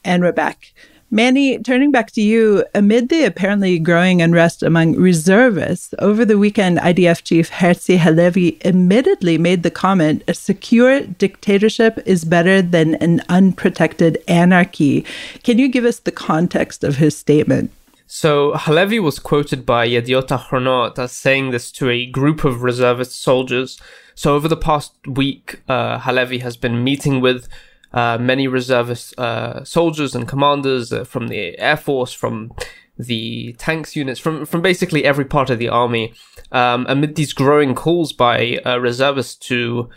And 0.08 0.34
back. 0.34 0.72
Manny, 1.10 1.58
turning 1.58 1.90
back 1.90 2.10
to 2.12 2.22
you, 2.22 2.64
amid 2.74 3.10
the 3.10 3.24
apparently 3.24 3.78
growing 3.78 4.22
unrest 4.22 4.62
among 4.62 4.94
reservists, 4.96 5.94
over 5.98 6.24
the 6.24 6.38
weekend, 6.38 6.78
IDF 6.78 7.22
chief 7.24 7.50
Herzi 7.50 7.98
Halevi 7.98 8.58
admittedly 8.64 9.36
made 9.36 9.62
the 9.62 9.70
comment 9.70 10.22
a 10.26 10.32
secure 10.32 11.00
dictatorship 11.00 11.98
is 12.06 12.24
better 12.24 12.62
than 12.62 12.94
an 12.96 13.22
unprotected 13.28 14.16
anarchy. 14.28 15.04
Can 15.44 15.58
you 15.58 15.68
give 15.68 15.84
us 15.84 15.98
the 15.98 16.12
context 16.12 16.82
of 16.84 16.96
his 16.96 17.14
statement? 17.14 17.70
So 18.06 18.52
Halevi 18.56 18.98
was 18.98 19.18
quoted 19.18 19.66
by 19.66 19.86
Yediot 19.86 20.28
Ahronot 20.28 20.98
as 20.98 21.12
saying 21.12 21.50
this 21.50 21.70
to 21.72 21.90
a 21.90 22.06
group 22.06 22.44
of 22.44 22.62
reservist 22.62 23.20
soldiers. 23.20 23.78
So 24.14 24.34
over 24.34 24.48
the 24.48 24.56
past 24.56 24.94
week, 25.06 25.60
uh, 25.68 25.98
Halevi 25.98 26.38
has 26.38 26.56
been 26.56 26.82
meeting 26.82 27.20
with 27.20 27.48
uh, 27.92 28.18
many 28.18 28.46
reservist 28.46 29.18
uh, 29.18 29.64
soldiers 29.64 30.14
and 30.14 30.28
commanders 30.28 30.92
uh, 30.92 31.04
from 31.04 31.28
the 31.28 31.58
Air 31.58 31.76
Force, 31.76 32.12
from 32.12 32.52
the 32.98 33.54
tanks 33.58 33.96
units, 33.96 34.20
from 34.20 34.44
from 34.44 34.60
basically 34.60 35.04
every 35.04 35.24
part 35.24 35.50
of 35.50 35.58
the 35.58 35.68
army, 35.68 36.12
um, 36.52 36.84
amid 36.88 37.14
these 37.14 37.32
growing 37.32 37.74
calls 37.74 38.12
by 38.12 38.58
uh, 38.66 38.78
reservists 38.78 39.34
to 39.34 39.88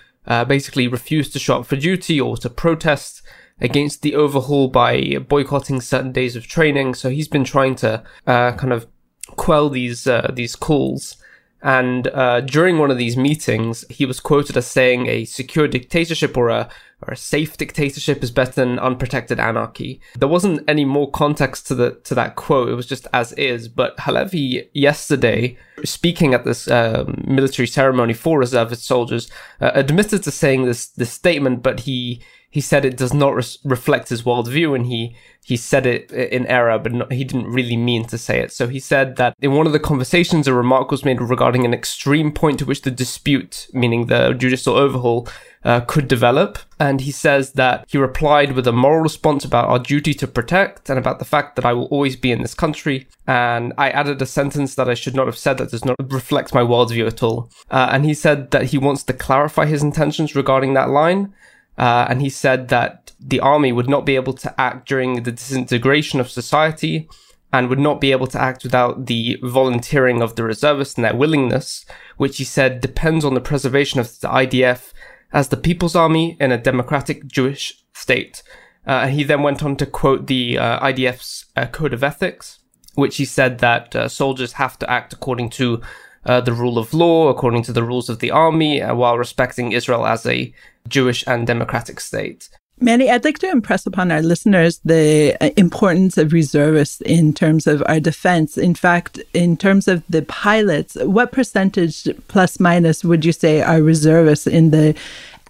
basically 0.47 0.87
refuse 0.87 1.29
to 1.29 1.39
show 1.39 1.59
up 1.59 1.65
for 1.65 1.75
duty 1.75 2.21
or 2.21 2.37
to 2.37 2.49
protest 2.49 3.21
against 3.59 4.01
the 4.01 4.15
overhaul 4.15 4.67
by 4.67 5.17
boycotting 5.27 5.81
certain 5.81 6.11
days 6.11 6.35
of 6.35 6.47
training. 6.47 6.93
So 6.93 7.09
he's 7.09 7.27
been 7.27 7.43
trying 7.43 7.75
to 7.75 8.03
uh, 8.27 8.53
kind 8.53 8.71
of 8.71 8.87
quell 9.35 9.69
these 9.69 10.07
these 10.33 10.55
calls. 10.55 11.17
And 11.63 12.07
uh, 12.07 12.41
during 12.41 12.79
one 12.79 12.89
of 12.89 12.97
these 12.97 13.15
meetings, 13.15 13.85
he 13.89 14.05
was 14.05 14.19
quoted 14.19 14.57
as 14.57 14.65
saying 14.65 15.07
a 15.07 15.25
secure 15.25 15.67
dictatorship 15.67 16.35
or 16.35 16.49
a 16.49 16.69
or 17.07 17.13
a 17.13 17.17
safe 17.17 17.57
dictatorship 17.57 18.23
is 18.23 18.31
better 18.31 18.51
than 18.51 18.79
unprotected 18.79 19.39
anarchy. 19.39 20.01
There 20.17 20.27
wasn't 20.27 20.69
any 20.69 20.85
more 20.85 21.09
context 21.09 21.67
to 21.67 21.75
the 21.75 21.91
to 22.03 22.15
that 22.15 22.35
quote. 22.35 22.69
It 22.69 22.75
was 22.75 22.85
just 22.85 23.07
as 23.13 23.33
is. 23.33 23.67
But 23.67 23.95
Halevi 23.99 24.69
yesterday, 24.73 25.57
speaking 25.83 26.33
at 26.33 26.45
this 26.45 26.67
uh, 26.67 27.05
military 27.25 27.67
ceremony 27.67 28.13
for 28.13 28.39
reservist 28.39 28.85
soldiers, 28.85 29.29
uh, 29.59 29.71
admitted 29.73 30.23
to 30.23 30.31
saying 30.31 30.65
this 30.65 30.87
this 30.89 31.11
statement, 31.11 31.63
but 31.63 31.81
he 31.81 32.21
he 32.51 32.61
said 32.61 32.85
it 32.85 32.97
does 32.97 33.13
not 33.13 33.33
res- 33.33 33.57
reflect 33.63 34.09
his 34.09 34.23
worldview, 34.23 34.75
and 34.75 34.85
he 34.85 35.15
he 35.43 35.57
said 35.57 35.87
it 35.87 36.11
in 36.11 36.45
error, 36.45 36.77
but 36.77 36.93
not, 36.93 37.11
he 37.11 37.23
didn't 37.23 37.47
really 37.47 37.75
mean 37.75 38.05
to 38.05 38.17
say 38.17 38.39
it. 38.39 38.51
So 38.51 38.67
he 38.67 38.79
said 38.79 39.15
that 39.15 39.35
in 39.41 39.53
one 39.53 39.65
of 39.65 39.73
the 39.73 39.79
conversations, 39.79 40.47
a 40.47 40.53
remark 40.53 40.91
was 40.91 41.03
made 41.03 41.19
regarding 41.19 41.65
an 41.65 41.73
extreme 41.73 42.31
point 42.31 42.59
to 42.59 42.65
which 42.65 42.83
the 42.83 42.91
dispute, 42.91 43.67
meaning 43.73 44.05
the 44.05 44.33
judicial 44.33 44.75
overhaul, 44.75 45.27
uh, 45.63 45.81
could 45.81 46.07
develop. 46.07 46.59
And 46.79 47.01
he 47.01 47.11
says 47.11 47.53
that 47.53 47.85
he 47.89 47.97
replied 47.97 48.51
with 48.51 48.67
a 48.67 48.71
moral 48.71 49.01
response 49.01 49.43
about 49.43 49.67
our 49.67 49.79
duty 49.79 50.13
to 50.15 50.27
protect 50.27 50.89
and 50.89 50.99
about 50.99 51.17
the 51.17 51.25
fact 51.25 51.55
that 51.55 51.65
I 51.65 51.73
will 51.73 51.85
always 51.85 52.15
be 52.15 52.31
in 52.31 52.41
this 52.41 52.53
country. 52.53 53.07
And 53.25 53.73
I 53.77 53.89
added 53.89 54.21
a 54.21 54.27
sentence 54.27 54.75
that 54.75 54.89
I 54.89 54.93
should 54.93 55.15
not 55.15 55.27
have 55.27 55.37
said 55.37 55.57
that 55.57 55.71
does 55.71 55.85
not 55.85 55.95
reflect 56.11 56.53
my 56.53 56.61
worldview 56.61 57.07
at 57.07 57.23
all. 57.23 57.49
Uh, 57.71 57.89
and 57.91 58.05
he 58.05 58.13
said 58.13 58.51
that 58.51 58.65
he 58.65 58.77
wants 58.77 59.03
to 59.03 59.13
clarify 59.13 59.65
his 59.65 59.81
intentions 59.81 60.35
regarding 60.35 60.75
that 60.75 60.89
line. 60.89 61.33
Uh, 61.81 62.05
and 62.09 62.21
he 62.21 62.29
said 62.29 62.67
that 62.67 63.11
the 63.19 63.39
army 63.39 63.71
would 63.71 63.89
not 63.89 64.05
be 64.05 64.15
able 64.15 64.33
to 64.33 64.61
act 64.61 64.87
during 64.87 65.23
the 65.23 65.31
disintegration 65.31 66.19
of 66.19 66.29
society 66.29 67.09
and 67.51 67.69
would 67.69 67.79
not 67.79 67.99
be 67.99 68.11
able 68.11 68.27
to 68.27 68.39
act 68.39 68.63
without 68.63 69.07
the 69.07 69.37
volunteering 69.41 70.21
of 70.21 70.35
the 70.35 70.43
reservists 70.43 70.95
and 70.95 71.03
their 71.03 71.15
willingness, 71.15 71.83
which 72.17 72.37
he 72.37 72.43
said 72.43 72.81
depends 72.81 73.25
on 73.25 73.33
the 73.33 73.41
preservation 73.41 73.99
of 73.99 74.19
the 74.19 74.27
IDF 74.27 74.93
as 75.33 75.49
the 75.49 75.57
People's 75.57 75.95
Army 75.95 76.37
in 76.39 76.51
a 76.51 76.57
democratic 76.57 77.25
Jewish 77.25 77.83
state. 77.93 78.43
Uh, 78.85 79.07
he 79.07 79.23
then 79.23 79.41
went 79.41 79.63
on 79.63 79.75
to 79.77 79.85
quote 79.87 80.27
the 80.27 80.59
uh, 80.59 80.79
IDF's 80.79 81.45
uh, 81.55 81.65
Code 81.65 81.93
of 81.93 82.03
Ethics, 82.03 82.59
which 82.93 83.17
he 83.17 83.25
said 83.25 83.57
that 83.57 83.95
uh, 83.95 84.07
soldiers 84.07 84.53
have 84.53 84.77
to 84.79 84.89
act 84.89 85.13
according 85.13 85.49
to 85.49 85.81
uh, 86.25 86.41
the 86.41 86.53
rule 86.53 86.77
of 86.77 86.93
law, 86.93 87.29
according 87.29 87.63
to 87.63 87.73
the 87.73 87.83
rules 87.83 88.07
of 88.07 88.19
the 88.19 88.31
army, 88.31 88.81
uh, 88.81 88.93
while 88.93 89.17
respecting 89.17 89.71
Israel 89.71 90.05
as 90.05 90.25
a 90.25 90.53
Jewish 90.87 91.23
and 91.27 91.47
democratic 91.47 91.99
state. 91.99 92.49
Manny, 92.83 93.11
I'd 93.11 93.23
like 93.23 93.37
to 93.39 93.49
impress 93.49 93.85
upon 93.85 94.11
our 94.11 94.23
listeners 94.23 94.79
the 94.83 95.37
uh, 95.39 95.51
importance 95.55 96.17
of 96.17 96.33
reservists 96.33 96.99
in 97.01 97.31
terms 97.31 97.67
of 97.67 97.83
our 97.87 97.99
defense. 97.99 98.57
In 98.57 98.73
fact, 98.73 99.19
in 99.35 99.55
terms 99.55 99.87
of 99.87 100.03
the 100.09 100.23
pilots, 100.23 100.95
what 100.95 101.31
percentage 101.31 102.07
plus 102.27 102.59
minus 102.59 103.03
would 103.03 103.23
you 103.23 103.33
say 103.33 103.61
are 103.61 103.83
reservists 103.83 104.47
in 104.47 104.71
the 104.71 104.95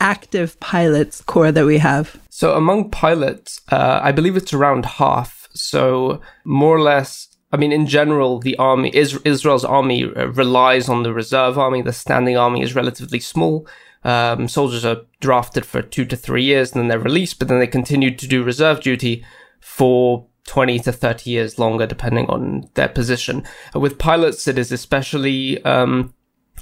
active 0.01 0.59
pilots 0.59 1.21
corps 1.21 1.53
that 1.53 1.65
we 1.65 1.77
have? 1.77 2.19
So 2.29 2.57
among 2.57 2.89
pilots, 2.89 3.61
uh, 3.71 4.01
I 4.03 4.11
believe 4.11 4.35
it's 4.35 4.51
around 4.51 4.85
half. 4.85 5.47
So 5.53 6.19
more 6.43 6.75
or 6.75 6.81
less, 6.81 7.29
I 7.53 7.57
mean, 7.57 7.71
in 7.71 7.87
general, 7.87 8.39
the 8.39 8.57
army, 8.57 8.91
Israel's 8.93 9.63
army 9.63 10.03
uh, 10.03 10.27
relies 10.27 10.89
on 10.89 11.03
the 11.03 11.13
reserve 11.13 11.57
army. 11.57 11.81
The 11.81 11.93
standing 11.93 12.35
army 12.35 12.61
is 12.61 12.75
relatively 12.75 13.21
small. 13.21 13.65
Um, 14.03 14.47
soldiers 14.47 14.83
are 14.83 15.01
drafted 15.19 15.65
for 15.65 15.81
two 15.81 16.05
to 16.05 16.15
three 16.15 16.43
years 16.43 16.71
and 16.71 16.81
then 16.81 16.87
they're 16.87 16.99
released, 16.99 17.39
but 17.39 17.47
then 17.47 17.59
they 17.59 17.67
continue 17.67 18.15
to 18.15 18.27
do 18.27 18.43
reserve 18.43 18.81
duty 18.81 19.23
for 19.59 20.25
20 20.47 20.79
to 20.79 20.91
30 20.91 21.29
years 21.29 21.59
longer, 21.59 21.85
depending 21.85 22.27
on 22.27 22.69
their 22.73 22.89
position. 22.89 23.43
With 23.75 23.99
pilots, 23.99 24.47
it 24.47 24.57
is 24.57 24.71
especially 24.71 25.63
um, 25.63 26.13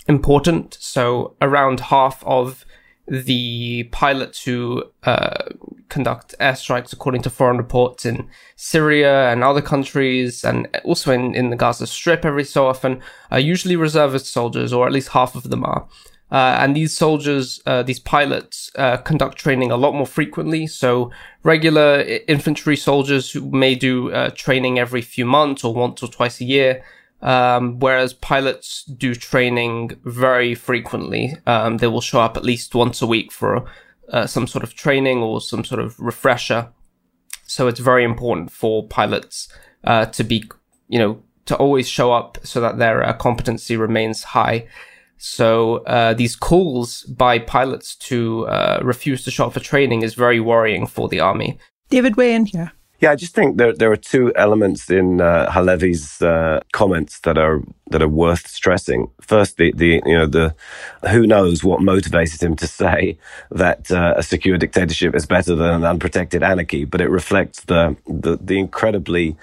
important. 0.07 0.77
So 0.79 1.35
around 1.41 1.79
half 1.79 2.23
of 2.25 2.65
the 3.07 3.83
pilots 3.91 4.43
who 4.43 4.83
uh, 5.03 5.45
conduct 5.87 6.35
airstrikes, 6.39 6.93
according 6.93 7.23
to 7.23 7.29
foreign 7.29 7.57
reports 7.57 8.05
in 8.05 8.29
Syria 8.55 9.31
and 9.31 9.43
other 9.43 9.61
countries, 9.61 10.43
and 10.43 10.67
also 10.83 11.11
in, 11.11 11.33
in 11.33 11.49
the 11.49 11.55
Gaza 11.55 11.87
Strip 11.87 12.23
every 12.23 12.43
so 12.43 12.67
often, 12.67 13.01
are 13.31 13.39
usually 13.39 13.75
reservist 13.75 14.27
soldiers, 14.27 14.71
or 14.71 14.85
at 14.85 14.93
least 14.93 15.09
half 15.09 15.35
of 15.35 15.49
them 15.49 15.63
are. 15.65 15.87
Uh, 16.31 16.57
and 16.59 16.75
these 16.75 16.95
soldiers, 16.95 17.59
uh, 17.65 17.81
these 17.81 17.99
pilots, 17.99 18.69
uh, 18.75 18.97
conduct 18.97 19.37
training 19.37 19.71
a 19.71 19.77
lot 19.77 19.93
more 19.93 20.05
frequently. 20.05 20.67
So 20.67 21.11
regular 21.43 22.01
infantry 22.27 22.77
soldiers 22.77 23.31
who 23.31 23.49
may 23.49 23.75
do 23.75 24.11
uh, 24.11 24.29
training 24.35 24.77
every 24.77 25.01
few 25.01 25.25
months 25.25 25.63
or 25.63 25.73
once 25.73 26.03
or 26.03 26.07
twice 26.07 26.39
a 26.39 26.45
year, 26.45 26.83
um, 27.21 27.79
whereas 27.79 28.13
pilots 28.13 28.83
do 28.83 29.15
training 29.15 29.99
very 30.03 30.53
frequently. 30.53 31.35
Um, 31.47 31.77
they 31.77 31.87
will 31.87 32.01
show 32.01 32.21
up 32.21 32.37
at 32.37 32.45
least 32.45 32.75
once 32.75 33.01
a 33.01 33.07
week 33.07 33.31
for 33.31 33.65
uh, 34.11 34.27
some 34.27 34.45
sort 34.45 34.63
of 34.63 34.75
training 34.75 35.19
or 35.23 35.41
some 35.41 35.63
sort 35.63 35.81
of 35.81 35.99
refresher. 35.99 36.69
So 37.47 37.67
it's 37.67 37.79
very 37.79 38.03
important 38.03 38.51
for 38.51 38.87
pilots 38.87 39.47
uh, 39.83 40.05
to 40.05 40.23
be, 40.23 40.43
you 40.87 40.99
know, 40.99 41.23
to 41.45 41.55
always 41.55 41.89
show 41.89 42.11
up 42.11 42.37
so 42.43 42.61
that 42.61 42.77
their 42.77 43.11
competency 43.13 43.75
remains 43.75 44.23
high. 44.23 44.67
So 45.19 45.83
uh, 45.83 46.13
these 46.13 46.35
calls 46.35 47.03
by 47.03 47.39
pilots 47.39 47.95
to 48.07 48.47
uh, 48.47 48.79
refuse 48.81 49.23
to 49.25 49.31
show 49.31 49.47
up 49.47 49.53
for 49.53 49.59
training 49.59 50.01
is 50.01 50.15
very 50.15 50.39
worrying 50.39 50.87
for 50.87 51.09
the 51.09 51.19
army. 51.19 51.59
David, 51.89 52.15
weigh 52.15 52.33
in 52.33 52.45
here. 52.45 52.71
Yeah, 53.01 53.11
I 53.11 53.15
just 53.15 53.33
think 53.33 53.57
there 53.57 53.73
there 53.73 53.91
are 53.91 53.97
two 53.97 54.33
elements 54.35 54.89
in 54.89 55.21
uh, 55.21 55.49
Halevi's 55.49 56.21
uh, 56.21 56.61
comments 56.73 57.19
that 57.21 57.37
are 57.37 57.61
that 57.91 58.01
are 58.01 58.09
worth 58.09 58.47
stressing. 58.47 59.09
First, 59.21 59.57
the, 59.57 59.71
the 59.73 60.01
you 60.05 60.17
know 60.17 60.25
the 60.25 60.53
who 61.09 61.25
knows 61.25 61.63
what 61.63 61.81
motivated 61.81 62.41
him 62.41 62.55
to 62.57 62.67
say 62.67 63.17
that 63.51 63.89
uh, 63.91 64.15
a 64.17 64.23
secure 64.23 64.57
dictatorship 64.57 65.15
is 65.15 65.25
better 65.25 65.55
than 65.55 65.69
an 65.69 65.83
unprotected 65.85 66.43
anarchy, 66.43 66.83
but 66.83 66.99
it 66.99 67.09
reflects 67.09 67.61
the 67.61 67.95
the, 68.05 68.37
the 68.41 68.59
incredibly 68.59 69.37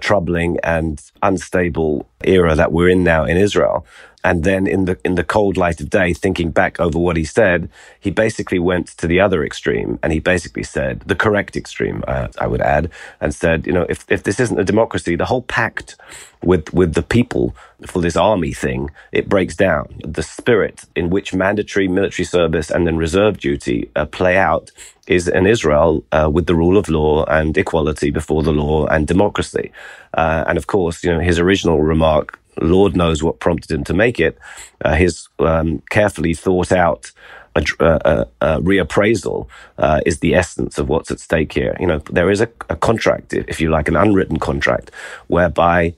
troubling 0.00 0.58
and 0.62 1.00
unstable 1.22 2.06
era 2.24 2.54
that 2.54 2.72
we're 2.72 2.88
in 2.88 3.04
now 3.04 3.24
in 3.24 3.36
Israel. 3.36 3.86
And 4.24 4.44
then 4.44 4.66
in 4.66 4.84
the 4.84 4.98
in 5.04 5.16
the 5.16 5.24
cold 5.24 5.56
light 5.56 5.80
of 5.80 5.90
day, 5.90 6.12
thinking 6.12 6.50
back 6.50 6.78
over 6.78 6.98
what 6.98 7.16
he 7.16 7.24
said, 7.24 7.68
he 7.98 8.10
basically 8.10 8.58
went 8.58 8.86
to 8.98 9.06
the 9.06 9.20
other 9.20 9.44
extreme, 9.44 9.98
and 10.02 10.12
he 10.12 10.20
basically 10.20 10.62
said 10.62 11.00
the 11.06 11.16
correct 11.16 11.56
extreme, 11.56 12.04
uh, 12.06 12.28
I 12.38 12.46
would 12.46 12.60
add, 12.60 12.90
and 13.20 13.34
said, 13.34 13.66
you 13.66 13.72
know, 13.72 13.86
if 13.88 14.04
if 14.08 14.22
this 14.22 14.38
isn't 14.38 14.60
a 14.60 14.64
democracy, 14.64 15.16
the 15.16 15.24
whole 15.24 15.42
pact 15.42 15.96
with 16.42 16.72
with 16.72 16.94
the 16.94 17.02
people 17.02 17.54
for 17.86 18.00
this 18.00 18.16
army 18.16 18.52
thing, 18.52 18.90
it 19.10 19.28
breaks 19.28 19.56
down. 19.56 19.92
The 20.04 20.22
spirit 20.22 20.84
in 20.94 21.10
which 21.10 21.34
mandatory 21.34 21.88
military 21.88 22.24
service 22.24 22.70
and 22.70 22.86
then 22.86 22.96
reserve 22.96 23.38
duty 23.38 23.90
uh, 23.96 24.06
play 24.06 24.36
out 24.36 24.70
is 25.08 25.26
in 25.26 25.46
Israel 25.46 26.04
uh, 26.12 26.30
with 26.32 26.46
the 26.46 26.54
rule 26.54 26.76
of 26.78 26.88
law 26.88 27.24
and 27.24 27.56
equality 27.56 28.10
before 28.10 28.42
the 28.44 28.52
law 28.52 28.86
and 28.86 29.06
democracy. 29.06 29.72
Uh, 30.14 30.44
and 30.46 30.56
of 30.56 30.68
course, 30.68 31.02
you 31.02 31.12
know, 31.12 31.20
his 31.20 31.38
original 31.40 31.82
remark 31.82 32.38
Lord 32.60 32.96
knows 32.96 33.22
what 33.22 33.40
prompted 33.40 33.70
him 33.70 33.84
to 33.84 33.94
make 33.94 34.20
it. 34.20 34.38
Uh, 34.84 34.94
his 34.94 35.28
um, 35.38 35.82
carefully 35.90 36.34
thought 36.34 36.72
out 36.72 37.10
a, 37.54 37.64
a, 37.80 38.26
a 38.40 38.60
reappraisal 38.60 39.46
uh, 39.78 40.00
is 40.06 40.20
the 40.20 40.34
essence 40.34 40.78
of 40.78 40.88
what's 40.88 41.10
at 41.10 41.20
stake 41.20 41.52
here. 41.52 41.76
You 41.80 41.86
know, 41.86 41.98
there 42.10 42.30
is 42.30 42.40
a, 42.40 42.48
a 42.68 42.76
contract, 42.76 43.32
if 43.32 43.60
you 43.60 43.70
like, 43.70 43.88
an 43.88 43.96
unwritten 43.96 44.38
contract, 44.38 44.90
whereby 45.28 45.94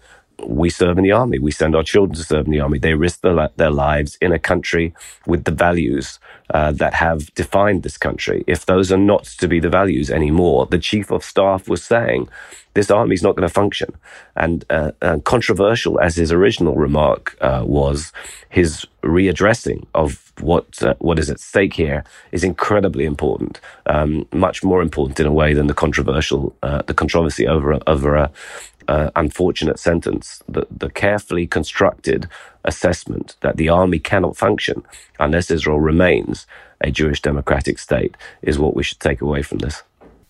we 0.47 0.71
serve 0.71 0.99
in 0.99 1.05
the 1.05 1.13
army. 1.13 1.39
We 1.39 1.51
send 1.51 1.75
our 1.75 1.83
children 1.83 2.17
to 2.17 2.25
serve 2.25 2.47
in 2.47 2.53
the 2.53 2.61
army. 2.61 2.79
They 2.79 2.95
risk 2.95 3.21
their, 3.21 3.51
their 3.57 3.71
lives 3.71 4.17
in 4.21 4.33
a 4.33 4.39
country 4.39 4.95
with 5.27 5.45
the 5.45 5.51
values 5.51 6.19
uh, 6.53 6.73
that 6.73 6.95
have 6.95 7.35
defined 7.35 7.83
this 7.83 7.97
country. 7.97 8.45
If 8.47 8.67
those 8.67 8.93
are 8.93 8.99
not 8.99 9.25
to 9.25 9.49
be 9.49 9.61
the 9.61 9.71
values 9.71 10.11
anymore, 10.11 10.67
the 10.67 10.79
chief 10.79 11.11
of 11.11 11.25
staff 11.25 11.69
was 11.69 11.83
saying 11.83 12.29
this 12.75 12.91
army 12.91 13.15
is 13.15 13.23
not 13.23 13.37
going 13.37 13.49
to 13.49 13.55
function. 13.55 13.95
And 14.37 14.65
uh, 14.69 14.93
controversial 15.25 16.01
as 16.01 16.17
his 16.17 16.33
original 16.33 16.75
remark 16.75 17.37
uh, 17.41 17.63
was, 17.65 18.13
his 18.49 18.87
readdressing 19.03 19.87
of 19.95 20.33
what 20.41 20.83
uh, 20.83 20.95
what 20.99 21.19
is 21.19 21.31
at 21.31 21.39
stake 21.39 21.75
here 21.75 22.05
is 22.33 22.43
incredibly 22.43 23.05
important, 23.05 23.61
um, 23.87 24.27
much 24.33 24.65
more 24.65 24.83
important 24.83 25.21
in 25.21 25.27
a 25.27 25.33
way 25.33 25.55
than 25.55 25.69
the 25.69 25.75
controversial 25.75 26.55
uh, 26.63 26.83
the 26.83 26.95
controversy 26.95 27.47
over 27.47 27.79
over 27.87 28.17
a 28.17 28.31
uh, 28.88 29.11
unfortunate 29.17 29.79
sentence. 29.79 30.43
The, 30.49 30.67
the 30.71 30.91
carefully 30.91 31.47
constructed 31.47 32.29
assessment 32.64 33.37
that 33.43 33.57
the 33.57 33.69
army 33.71 33.99
cannot 33.99 34.37
function 34.37 34.85
unless 35.21 35.50
Israel 35.50 35.81
remains 35.81 36.47
a 36.81 36.91
Jewish 36.91 37.23
democratic 37.23 37.79
state 37.79 38.17
is 38.43 38.59
what 38.59 38.76
we 38.76 38.83
should 38.85 39.00
take 39.00 39.23
away 39.23 39.43
from 39.43 39.59
this. 39.59 39.83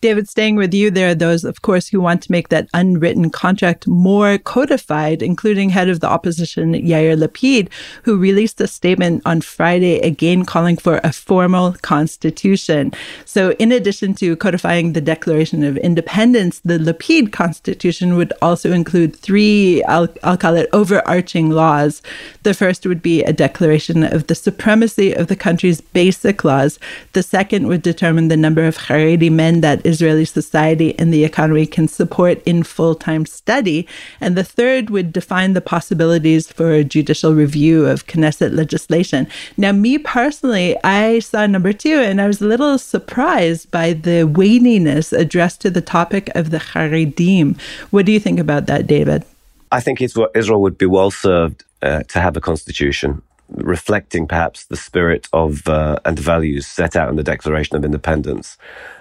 David, 0.04 0.28
staying 0.28 0.56
with 0.56 0.74
you, 0.74 0.90
there 0.90 1.08
are 1.08 1.14
those, 1.14 1.44
of 1.44 1.62
course, 1.62 1.88
who 1.88 1.98
want 1.98 2.20
to 2.24 2.30
make 2.30 2.50
that 2.50 2.68
unwritten 2.74 3.30
contract 3.30 3.86
more 3.88 4.36
codified, 4.36 5.22
including 5.22 5.70
head 5.70 5.88
of 5.88 6.00
the 6.00 6.06
opposition, 6.06 6.74
Yair 6.74 7.16
Lapid, 7.16 7.70
who 8.02 8.18
released 8.18 8.60
a 8.60 8.66
statement 8.66 9.22
on 9.24 9.40
Friday 9.40 10.00
again 10.00 10.44
calling 10.44 10.76
for 10.76 11.00
a 11.02 11.10
formal 11.10 11.72
constitution. 11.80 12.92
So, 13.24 13.52
in 13.52 13.72
addition 13.72 14.12
to 14.16 14.36
codifying 14.36 14.92
the 14.92 15.00
Declaration 15.00 15.64
of 15.64 15.78
Independence, 15.78 16.60
the 16.66 16.76
Lapid 16.78 17.32
constitution 17.32 18.14
would 18.14 18.34
also 18.42 18.72
include 18.72 19.16
three, 19.16 19.82
I'll, 19.84 20.08
I'll 20.22 20.36
call 20.36 20.56
it 20.56 20.68
overarching 20.74 21.48
laws. 21.48 22.02
The 22.42 22.52
first 22.52 22.84
would 22.84 23.00
be 23.00 23.22
a 23.22 23.32
declaration 23.32 24.04
of 24.04 24.26
the 24.26 24.34
supremacy 24.34 25.14
of 25.14 25.28
the 25.28 25.36
country's 25.36 25.80
basic 25.80 26.44
laws. 26.44 26.78
The 27.14 27.22
second 27.22 27.68
would 27.68 27.80
determine 27.80 28.28
the 28.28 28.36
number 28.36 28.64
of 28.64 28.76
Haredi 28.76 29.32
men 29.32 29.62
that 29.62 29.80
is 29.86 29.93
Israeli 29.94 30.24
society 30.24 30.90
and 30.98 31.08
the 31.12 31.24
economy 31.24 31.66
can 31.66 31.86
support 31.88 32.36
in 32.44 32.62
full 32.62 32.94
time 32.94 33.24
study. 33.26 33.86
And 34.20 34.36
the 34.36 34.50
third 34.56 34.90
would 34.90 35.12
define 35.12 35.52
the 35.52 35.60
possibilities 35.74 36.50
for 36.50 36.82
judicial 36.82 37.32
review 37.44 37.86
of 37.92 38.06
Knesset 38.06 38.52
legislation. 38.62 39.26
Now, 39.56 39.72
me 39.72 39.98
personally, 39.98 40.76
I 40.82 41.20
saw 41.20 41.46
number 41.46 41.72
two 41.72 41.98
and 42.08 42.20
I 42.20 42.26
was 42.26 42.40
a 42.40 42.46
little 42.46 42.76
surprised 42.78 43.70
by 43.70 43.92
the 43.92 44.24
weightiness 44.24 45.12
addressed 45.12 45.60
to 45.62 45.70
the 45.70 45.86
topic 45.98 46.24
of 46.34 46.50
the 46.50 46.62
Haredim. 46.70 47.46
What 47.90 48.06
do 48.06 48.12
you 48.12 48.20
think 48.20 48.38
about 48.40 48.66
that, 48.66 48.86
David? 48.86 49.24
I 49.70 49.80
think 49.80 50.00
Israel 50.00 50.60
would 50.64 50.78
be 50.78 50.86
well 50.86 51.10
served 51.10 51.64
uh, 51.82 52.02
to 52.12 52.20
have 52.20 52.36
a 52.36 52.40
constitution 52.40 53.22
reflecting 53.48 54.26
perhaps 54.26 54.66
the 54.66 54.76
spirit 54.76 55.28
of 55.32 55.66
uh, 55.68 55.98
and 56.04 56.18
values 56.18 56.66
set 56.66 56.96
out 56.96 57.08
in 57.08 57.16
the 57.16 57.22
Declaration 57.22 57.76
of 57.76 57.84
Independence. 57.84 58.56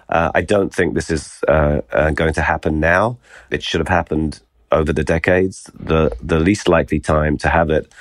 Uh, 0.09 0.31
I 0.35 0.41
don't 0.41 0.73
think 0.73 0.93
this 0.93 1.09
is 1.09 1.43
uh, 1.47 1.81
uh, 1.91 2.11
going 2.11 2.33
to 2.33 2.41
happen 2.41 2.79
now. 2.79 3.17
It 3.49 3.63
should 3.63 3.79
have 3.79 3.87
happened 3.87 4.41
over 4.71 4.93
the 4.93 5.03
decades. 5.03 5.69
The 5.73 6.15
the 6.21 6.39
least 6.39 6.67
likely 6.67 6.99
time 6.99 7.37
to 7.39 7.49
have 7.49 7.69
it 7.69 7.91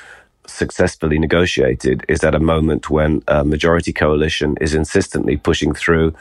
successfully 0.46 1.18
negotiated 1.18 2.04
is 2.08 2.24
at 2.24 2.34
a 2.34 2.40
moment 2.40 2.90
when 2.90 3.22
a 3.28 3.44
majority 3.44 3.92
coalition 3.92 4.56
is 4.60 4.74
insistently 4.74 5.36
pushing 5.36 5.72
through 5.72 6.14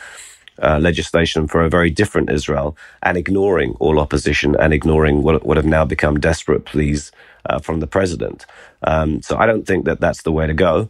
uh, 0.62 0.80
legislation 0.80 1.48
for 1.48 1.62
a 1.62 1.70
very 1.70 1.90
different 1.90 2.30
Israel 2.30 2.78
and 3.04 3.18
ignoring 3.18 3.76
all 3.80 4.00
opposition 4.00 4.56
and 4.60 4.74
ignoring 4.74 5.24
what, 5.24 5.46
what 5.46 5.58
have 5.58 5.66
now 5.66 5.86
become 5.86 6.20
desperate 6.20 6.66
pleas 6.66 7.12
uh, 7.50 7.60
from 7.60 7.80
the 7.80 7.88
president. 7.88 8.46
Um, 8.84 9.22
so 9.22 9.38
I 9.38 9.46
don't 9.46 9.66
think 9.66 9.86
that 9.86 10.00
that's 10.00 10.24
the 10.24 10.32
way 10.32 10.48
to 10.48 10.54
go. 10.54 10.90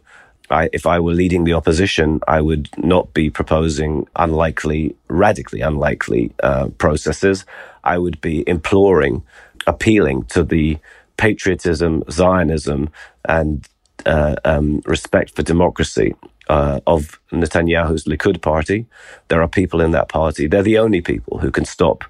I, 0.50 0.68
if 0.72 0.86
I 0.86 1.00
were 1.00 1.14
leading 1.14 1.44
the 1.44 1.54
opposition, 1.54 2.20
I 2.28 2.40
would 2.40 2.68
not 2.76 3.14
be 3.14 3.30
proposing 3.30 4.06
unlikely, 4.16 4.94
radically 5.08 5.62
unlikely 5.62 6.32
uh, 6.42 6.68
processes. 6.78 7.46
I 7.84 7.98
would 7.98 8.20
be 8.20 8.44
imploring, 8.46 9.22
appealing 9.66 10.24
to 10.26 10.44
the 10.44 10.78
patriotism, 11.16 12.04
Zionism, 12.10 12.90
and 13.24 13.66
uh, 14.06 14.36
um, 14.44 14.82
respect 14.86 15.34
for 15.34 15.42
democracy 15.42 16.14
uh, 16.48 16.80
of 16.86 17.20
Netanyahu's 17.32 18.04
Likud 18.04 18.42
party. 18.42 18.86
There 19.28 19.42
are 19.42 19.48
people 19.48 19.80
in 19.80 19.92
that 19.92 20.08
party. 20.08 20.46
They're 20.46 20.62
the 20.62 20.78
only 20.78 21.00
people 21.00 21.38
who 21.38 21.50
can 21.50 21.64
stop 21.64 22.04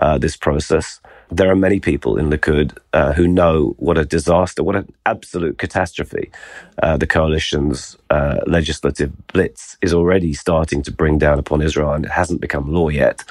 uh, 0.00 0.18
this 0.18 0.36
process 0.36 1.00
there 1.30 1.50
are 1.50 1.56
many 1.56 1.80
people 1.80 2.16
in 2.16 2.30
Likud 2.30 2.76
uh, 2.92 3.12
who 3.12 3.28
know 3.28 3.74
what 3.78 3.98
a 3.98 4.04
disaster, 4.04 4.62
what 4.62 4.76
an 4.76 4.92
absolute 5.06 5.58
catastrophe 5.58 6.30
uh, 6.82 6.96
the 6.96 7.06
coalition's 7.06 7.96
uh, 8.10 8.38
legislative 8.46 9.12
blitz 9.28 9.76
is 9.82 9.92
already 9.94 10.32
starting 10.32 10.82
to 10.82 10.92
bring 10.92 11.18
down 11.18 11.38
upon 11.38 11.62
Israel, 11.62 11.92
and 11.92 12.04
it 12.04 12.10
hasn't 12.10 12.40
become 12.40 12.72
law 12.72 12.88
yet. 12.88 13.24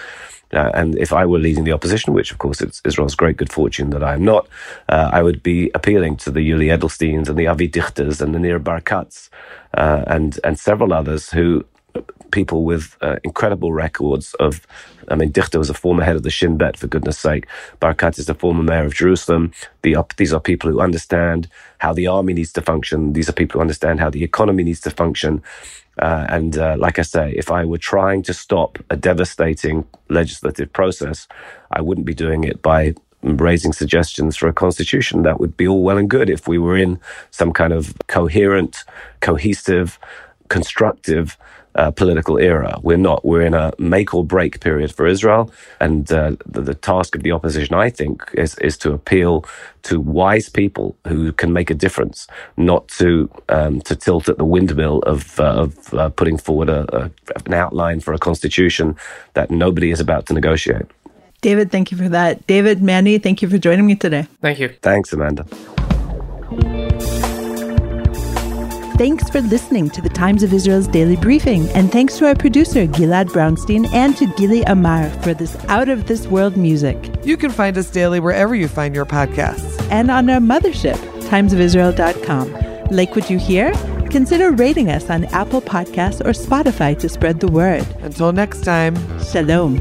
Uh, 0.54 0.72
and 0.74 0.98
if 0.98 1.12
I 1.12 1.26
were 1.26 1.40
leading 1.40 1.66
the 1.66 1.74
opposition, 1.74 2.14
which 2.14 2.32
of 2.32 2.38
course 2.38 2.62
it's 2.62 2.82
Israel's 2.86 3.16
great 3.16 3.38
good 3.38 3.52
fortune 3.52 3.90
that 3.90 4.04
I 4.04 4.14
am 4.14 4.24
not, 4.24 4.48
uh, 4.88 5.10
I 5.12 5.22
would 5.22 5.44
be 5.44 5.72
appealing 5.74 6.16
to 6.18 6.32
the 6.32 6.40
Yuli 6.40 6.68
Edelsteins 6.78 7.28
and 7.28 7.38
the 7.38 7.48
Avi 7.48 7.68
Dichters 7.68 8.22
and 8.22 8.34
the 8.34 8.40
Nir 8.40 8.60
Barkats 8.60 9.30
uh, 9.74 10.04
and 10.08 10.40
and 10.44 10.58
several 10.58 10.94
others 10.94 11.32
who 11.32 11.66
people 12.32 12.64
with 12.66 12.98
uh, 13.02 13.18
incredible 13.24 13.74
records 13.74 14.34
of. 14.36 14.62
I 15.10 15.16
mean, 15.16 15.32
Dichter 15.32 15.58
was 15.58 15.70
a 15.70 15.74
former 15.74 16.04
head 16.04 16.18
of 16.18 16.24
the 16.24 16.30
Shin 16.30 16.58
Bet, 16.58 16.78
for 16.78 16.88
goodness 16.88 17.18
sake. 17.18 17.48
Barkat 17.82 18.20
is 18.20 18.26
the 18.26 18.34
former 18.36 18.64
mayor 18.64 18.86
of 18.86 18.94
Jerusalem. 18.94 19.52
The, 19.82 19.96
these 20.18 20.34
are 20.34 20.40
people 20.40 20.70
who 20.70 20.82
understand 20.82 21.48
how 21.80 21.94
the 21.94 22.08
army 22.08 22.34
needs 22.34 22.52
to 22.54 22.62
function. 22.62 23.14
These 23.14 23.30
are 23.30 23.34
people 23.34 23.60
who 23.60 23.62
understand 23.62 24.00
how 24.00 24.10
the 24.10 24.24
economy 24.24 24.64
needs 24.64 24.82
to 24.82 24.92
function. 24.92 25.42
Uh, 26.00 26.26
and 26.30 26.58
uh, 26.58 26.76
like 26.78 27.00
I 27.00 27.04
say, 27.04 27.34
if 27.36 27.50
I 27.52 27.66
were 27.66 27.78
trying 27.78 28.22
to 28.24 28.34
stop 28.34 28.80
a 28.90 28.98
devastating 28.98 29.86
legislative 30.10 30.72
process, 30.74 31.28
I 31.72 31.82
wouldn't 31.82 32.06
be 32.06 32.14
doing 32.14 32.44
it 32.44 32.62
by 32.62 32.94
raising 33.24 33.74
suggestions 33.74 34.36
for 34.36 34.48
a 34.48 34.54
constitution. 34.54 35.24
That 35.24 35.40
would 35.40 35.58
be 35.58 35.68
all 35.68 35.84
well 35.84 35.98
and 35.98 36.10
good 36.10 36.30
if 36.30 36.48
we 36.48 36.58
were 36.58 36.78
in 36.78 37.00
some 37.32 37.52
kind 37.52 37.74
of 37.74 37.96
coherent, 38.08 38.84
cohesive, 39.22 40.00
constructive 40.50 41.38
uh, 41.78 41.92
political 41.92 42.38
era. 42.38 42.80
We're 42.82 42.98
not. 42.98 43.24
We're 43.24 43.44
in 43.44 43.54
a 43.54 43.72
make 43.78 44.14
or 44.14 44.24
break 44.26 44.60
period 44.60 44.94
for 44.94 45.08
Israel. 45.08 45.52
And 45.80 46.12
uh, 46.12 46.36
the, 46.46 46.62
the, 46.62 46.74
task 46.74 47.16
of 47.16 47.24
the 47.24 47.32
opposition, 47.32 47.76
I 47.76 47.90
think, 47.90 48.24
is, 48.34 48.56
is 48.60 48.78
to 48.80 48.94
appeal 48.94 49.46
to 49.84 50.00
wise 50.00 50.50
people 50.50 50.96
who 51.08 51.32
can 51.32 51.54
make 51.54 51.70
a 51.70 51.74
difference, 51.74 52.28
not 52.58 52.88
to 53.00 53.30
um, 53.50 53.82
to 53.82 53.96
tilt 53.96 54.28
at 54.30 54.38
the 54.38 54.46
windmill 54.46 55.00
of, 55.00 55.40
uh, 55.40 55.44
of 55.44 55.94
uh, 55.94 56.10
putting 56.10 56.38
forward 56.38 56.70
a, 56.70 56.82
a, 56.96 57.12
an 57.46 57.54
outline 57.54 58.00
for 58.00 58.14
a 58.14 58.20
constitution 58.20 58.96
that 59.34 59.52
nobody 59.52 59.92
is 59.92 60.00
about 60.00 60.26
to 60.28 60.34
negotiate. 60.34 60.86
David, 61.42 61.72
thank 61.72 61.92
you 61.92 61.98
for 61.98 62.10
that. 62.10 62.46
David, 62.48 62.82
Manny, 62.82 63.20
thank 63.20 63.42
you 63.42 63.50
for 63.50 63.60
joining 63.60 63.86
me 63.86 63.96
today. 63.96 64.28
Thank 64.42 64.60
you. 64.60 64.70
Thanks, 64.82 65.14
Amanda. 65.14 65.46
Thanks 68.98 69.30
for 69.30 69.42
listening 69.42 69.92
to 69.92 70.02
the 70.02 70.10
Times 70.10 70.42
of 70.42 70.52
Israel's 70.52 70.88
daily 70.88 71.18
briefing, 71.18 71.70
and 71.74 71.92
thanks 71.92 72.18
to 72.18 72.26
our 72.26 72.34
producer, 72.34 72.88
Gilad 72.88 73.28
Brownstein, 73.28 73.88
and 73.94 74.18
to 74.18 74.26
Gili 74.34 74.64
Amar 74.64 75.08
for 75.22 75.36
this 75.36 75.56
out 75.68 75.88
of 75.88 76.08
this 76.08 76.26
world 76.26 76.58
music. 76.58 76.98
You 77.24 77.38
can 77.38 77.52
find 77.52 77.78
us 77.78 77.92
daily 77.92 78.20
wherever 78.20 78.56
you 78.56 78.68
find 78.68 78.96
your 78.96 79.06
podcasts. 79.06 79.80
And 79.92 80.10
on 80.10 80.28
our 80.32 80.40
mothership, 80.40 80.98
timesofisrael.com. 81.30 82.88
Like 82.90 83.16
what 83.16 83.30
you 83.30 83.38
hear? 83.38 83.72
Consider 84.10 84.50
rating 84.52 84.90
us 84.90 85.12
on 85.12 85.26
Apple 85.26 85.62
Podcasts 85.62 86.22
or 86.22 86.32
Spotify 86.32 86.98
to 86.98 87.08
spread 87.08 87.40
the 87.40 87.52
word. 87.52 87.86
Until 88.02 88.32
next 88.32 88.64
time, 88.64 88.96
Shalom. 89.24 89.80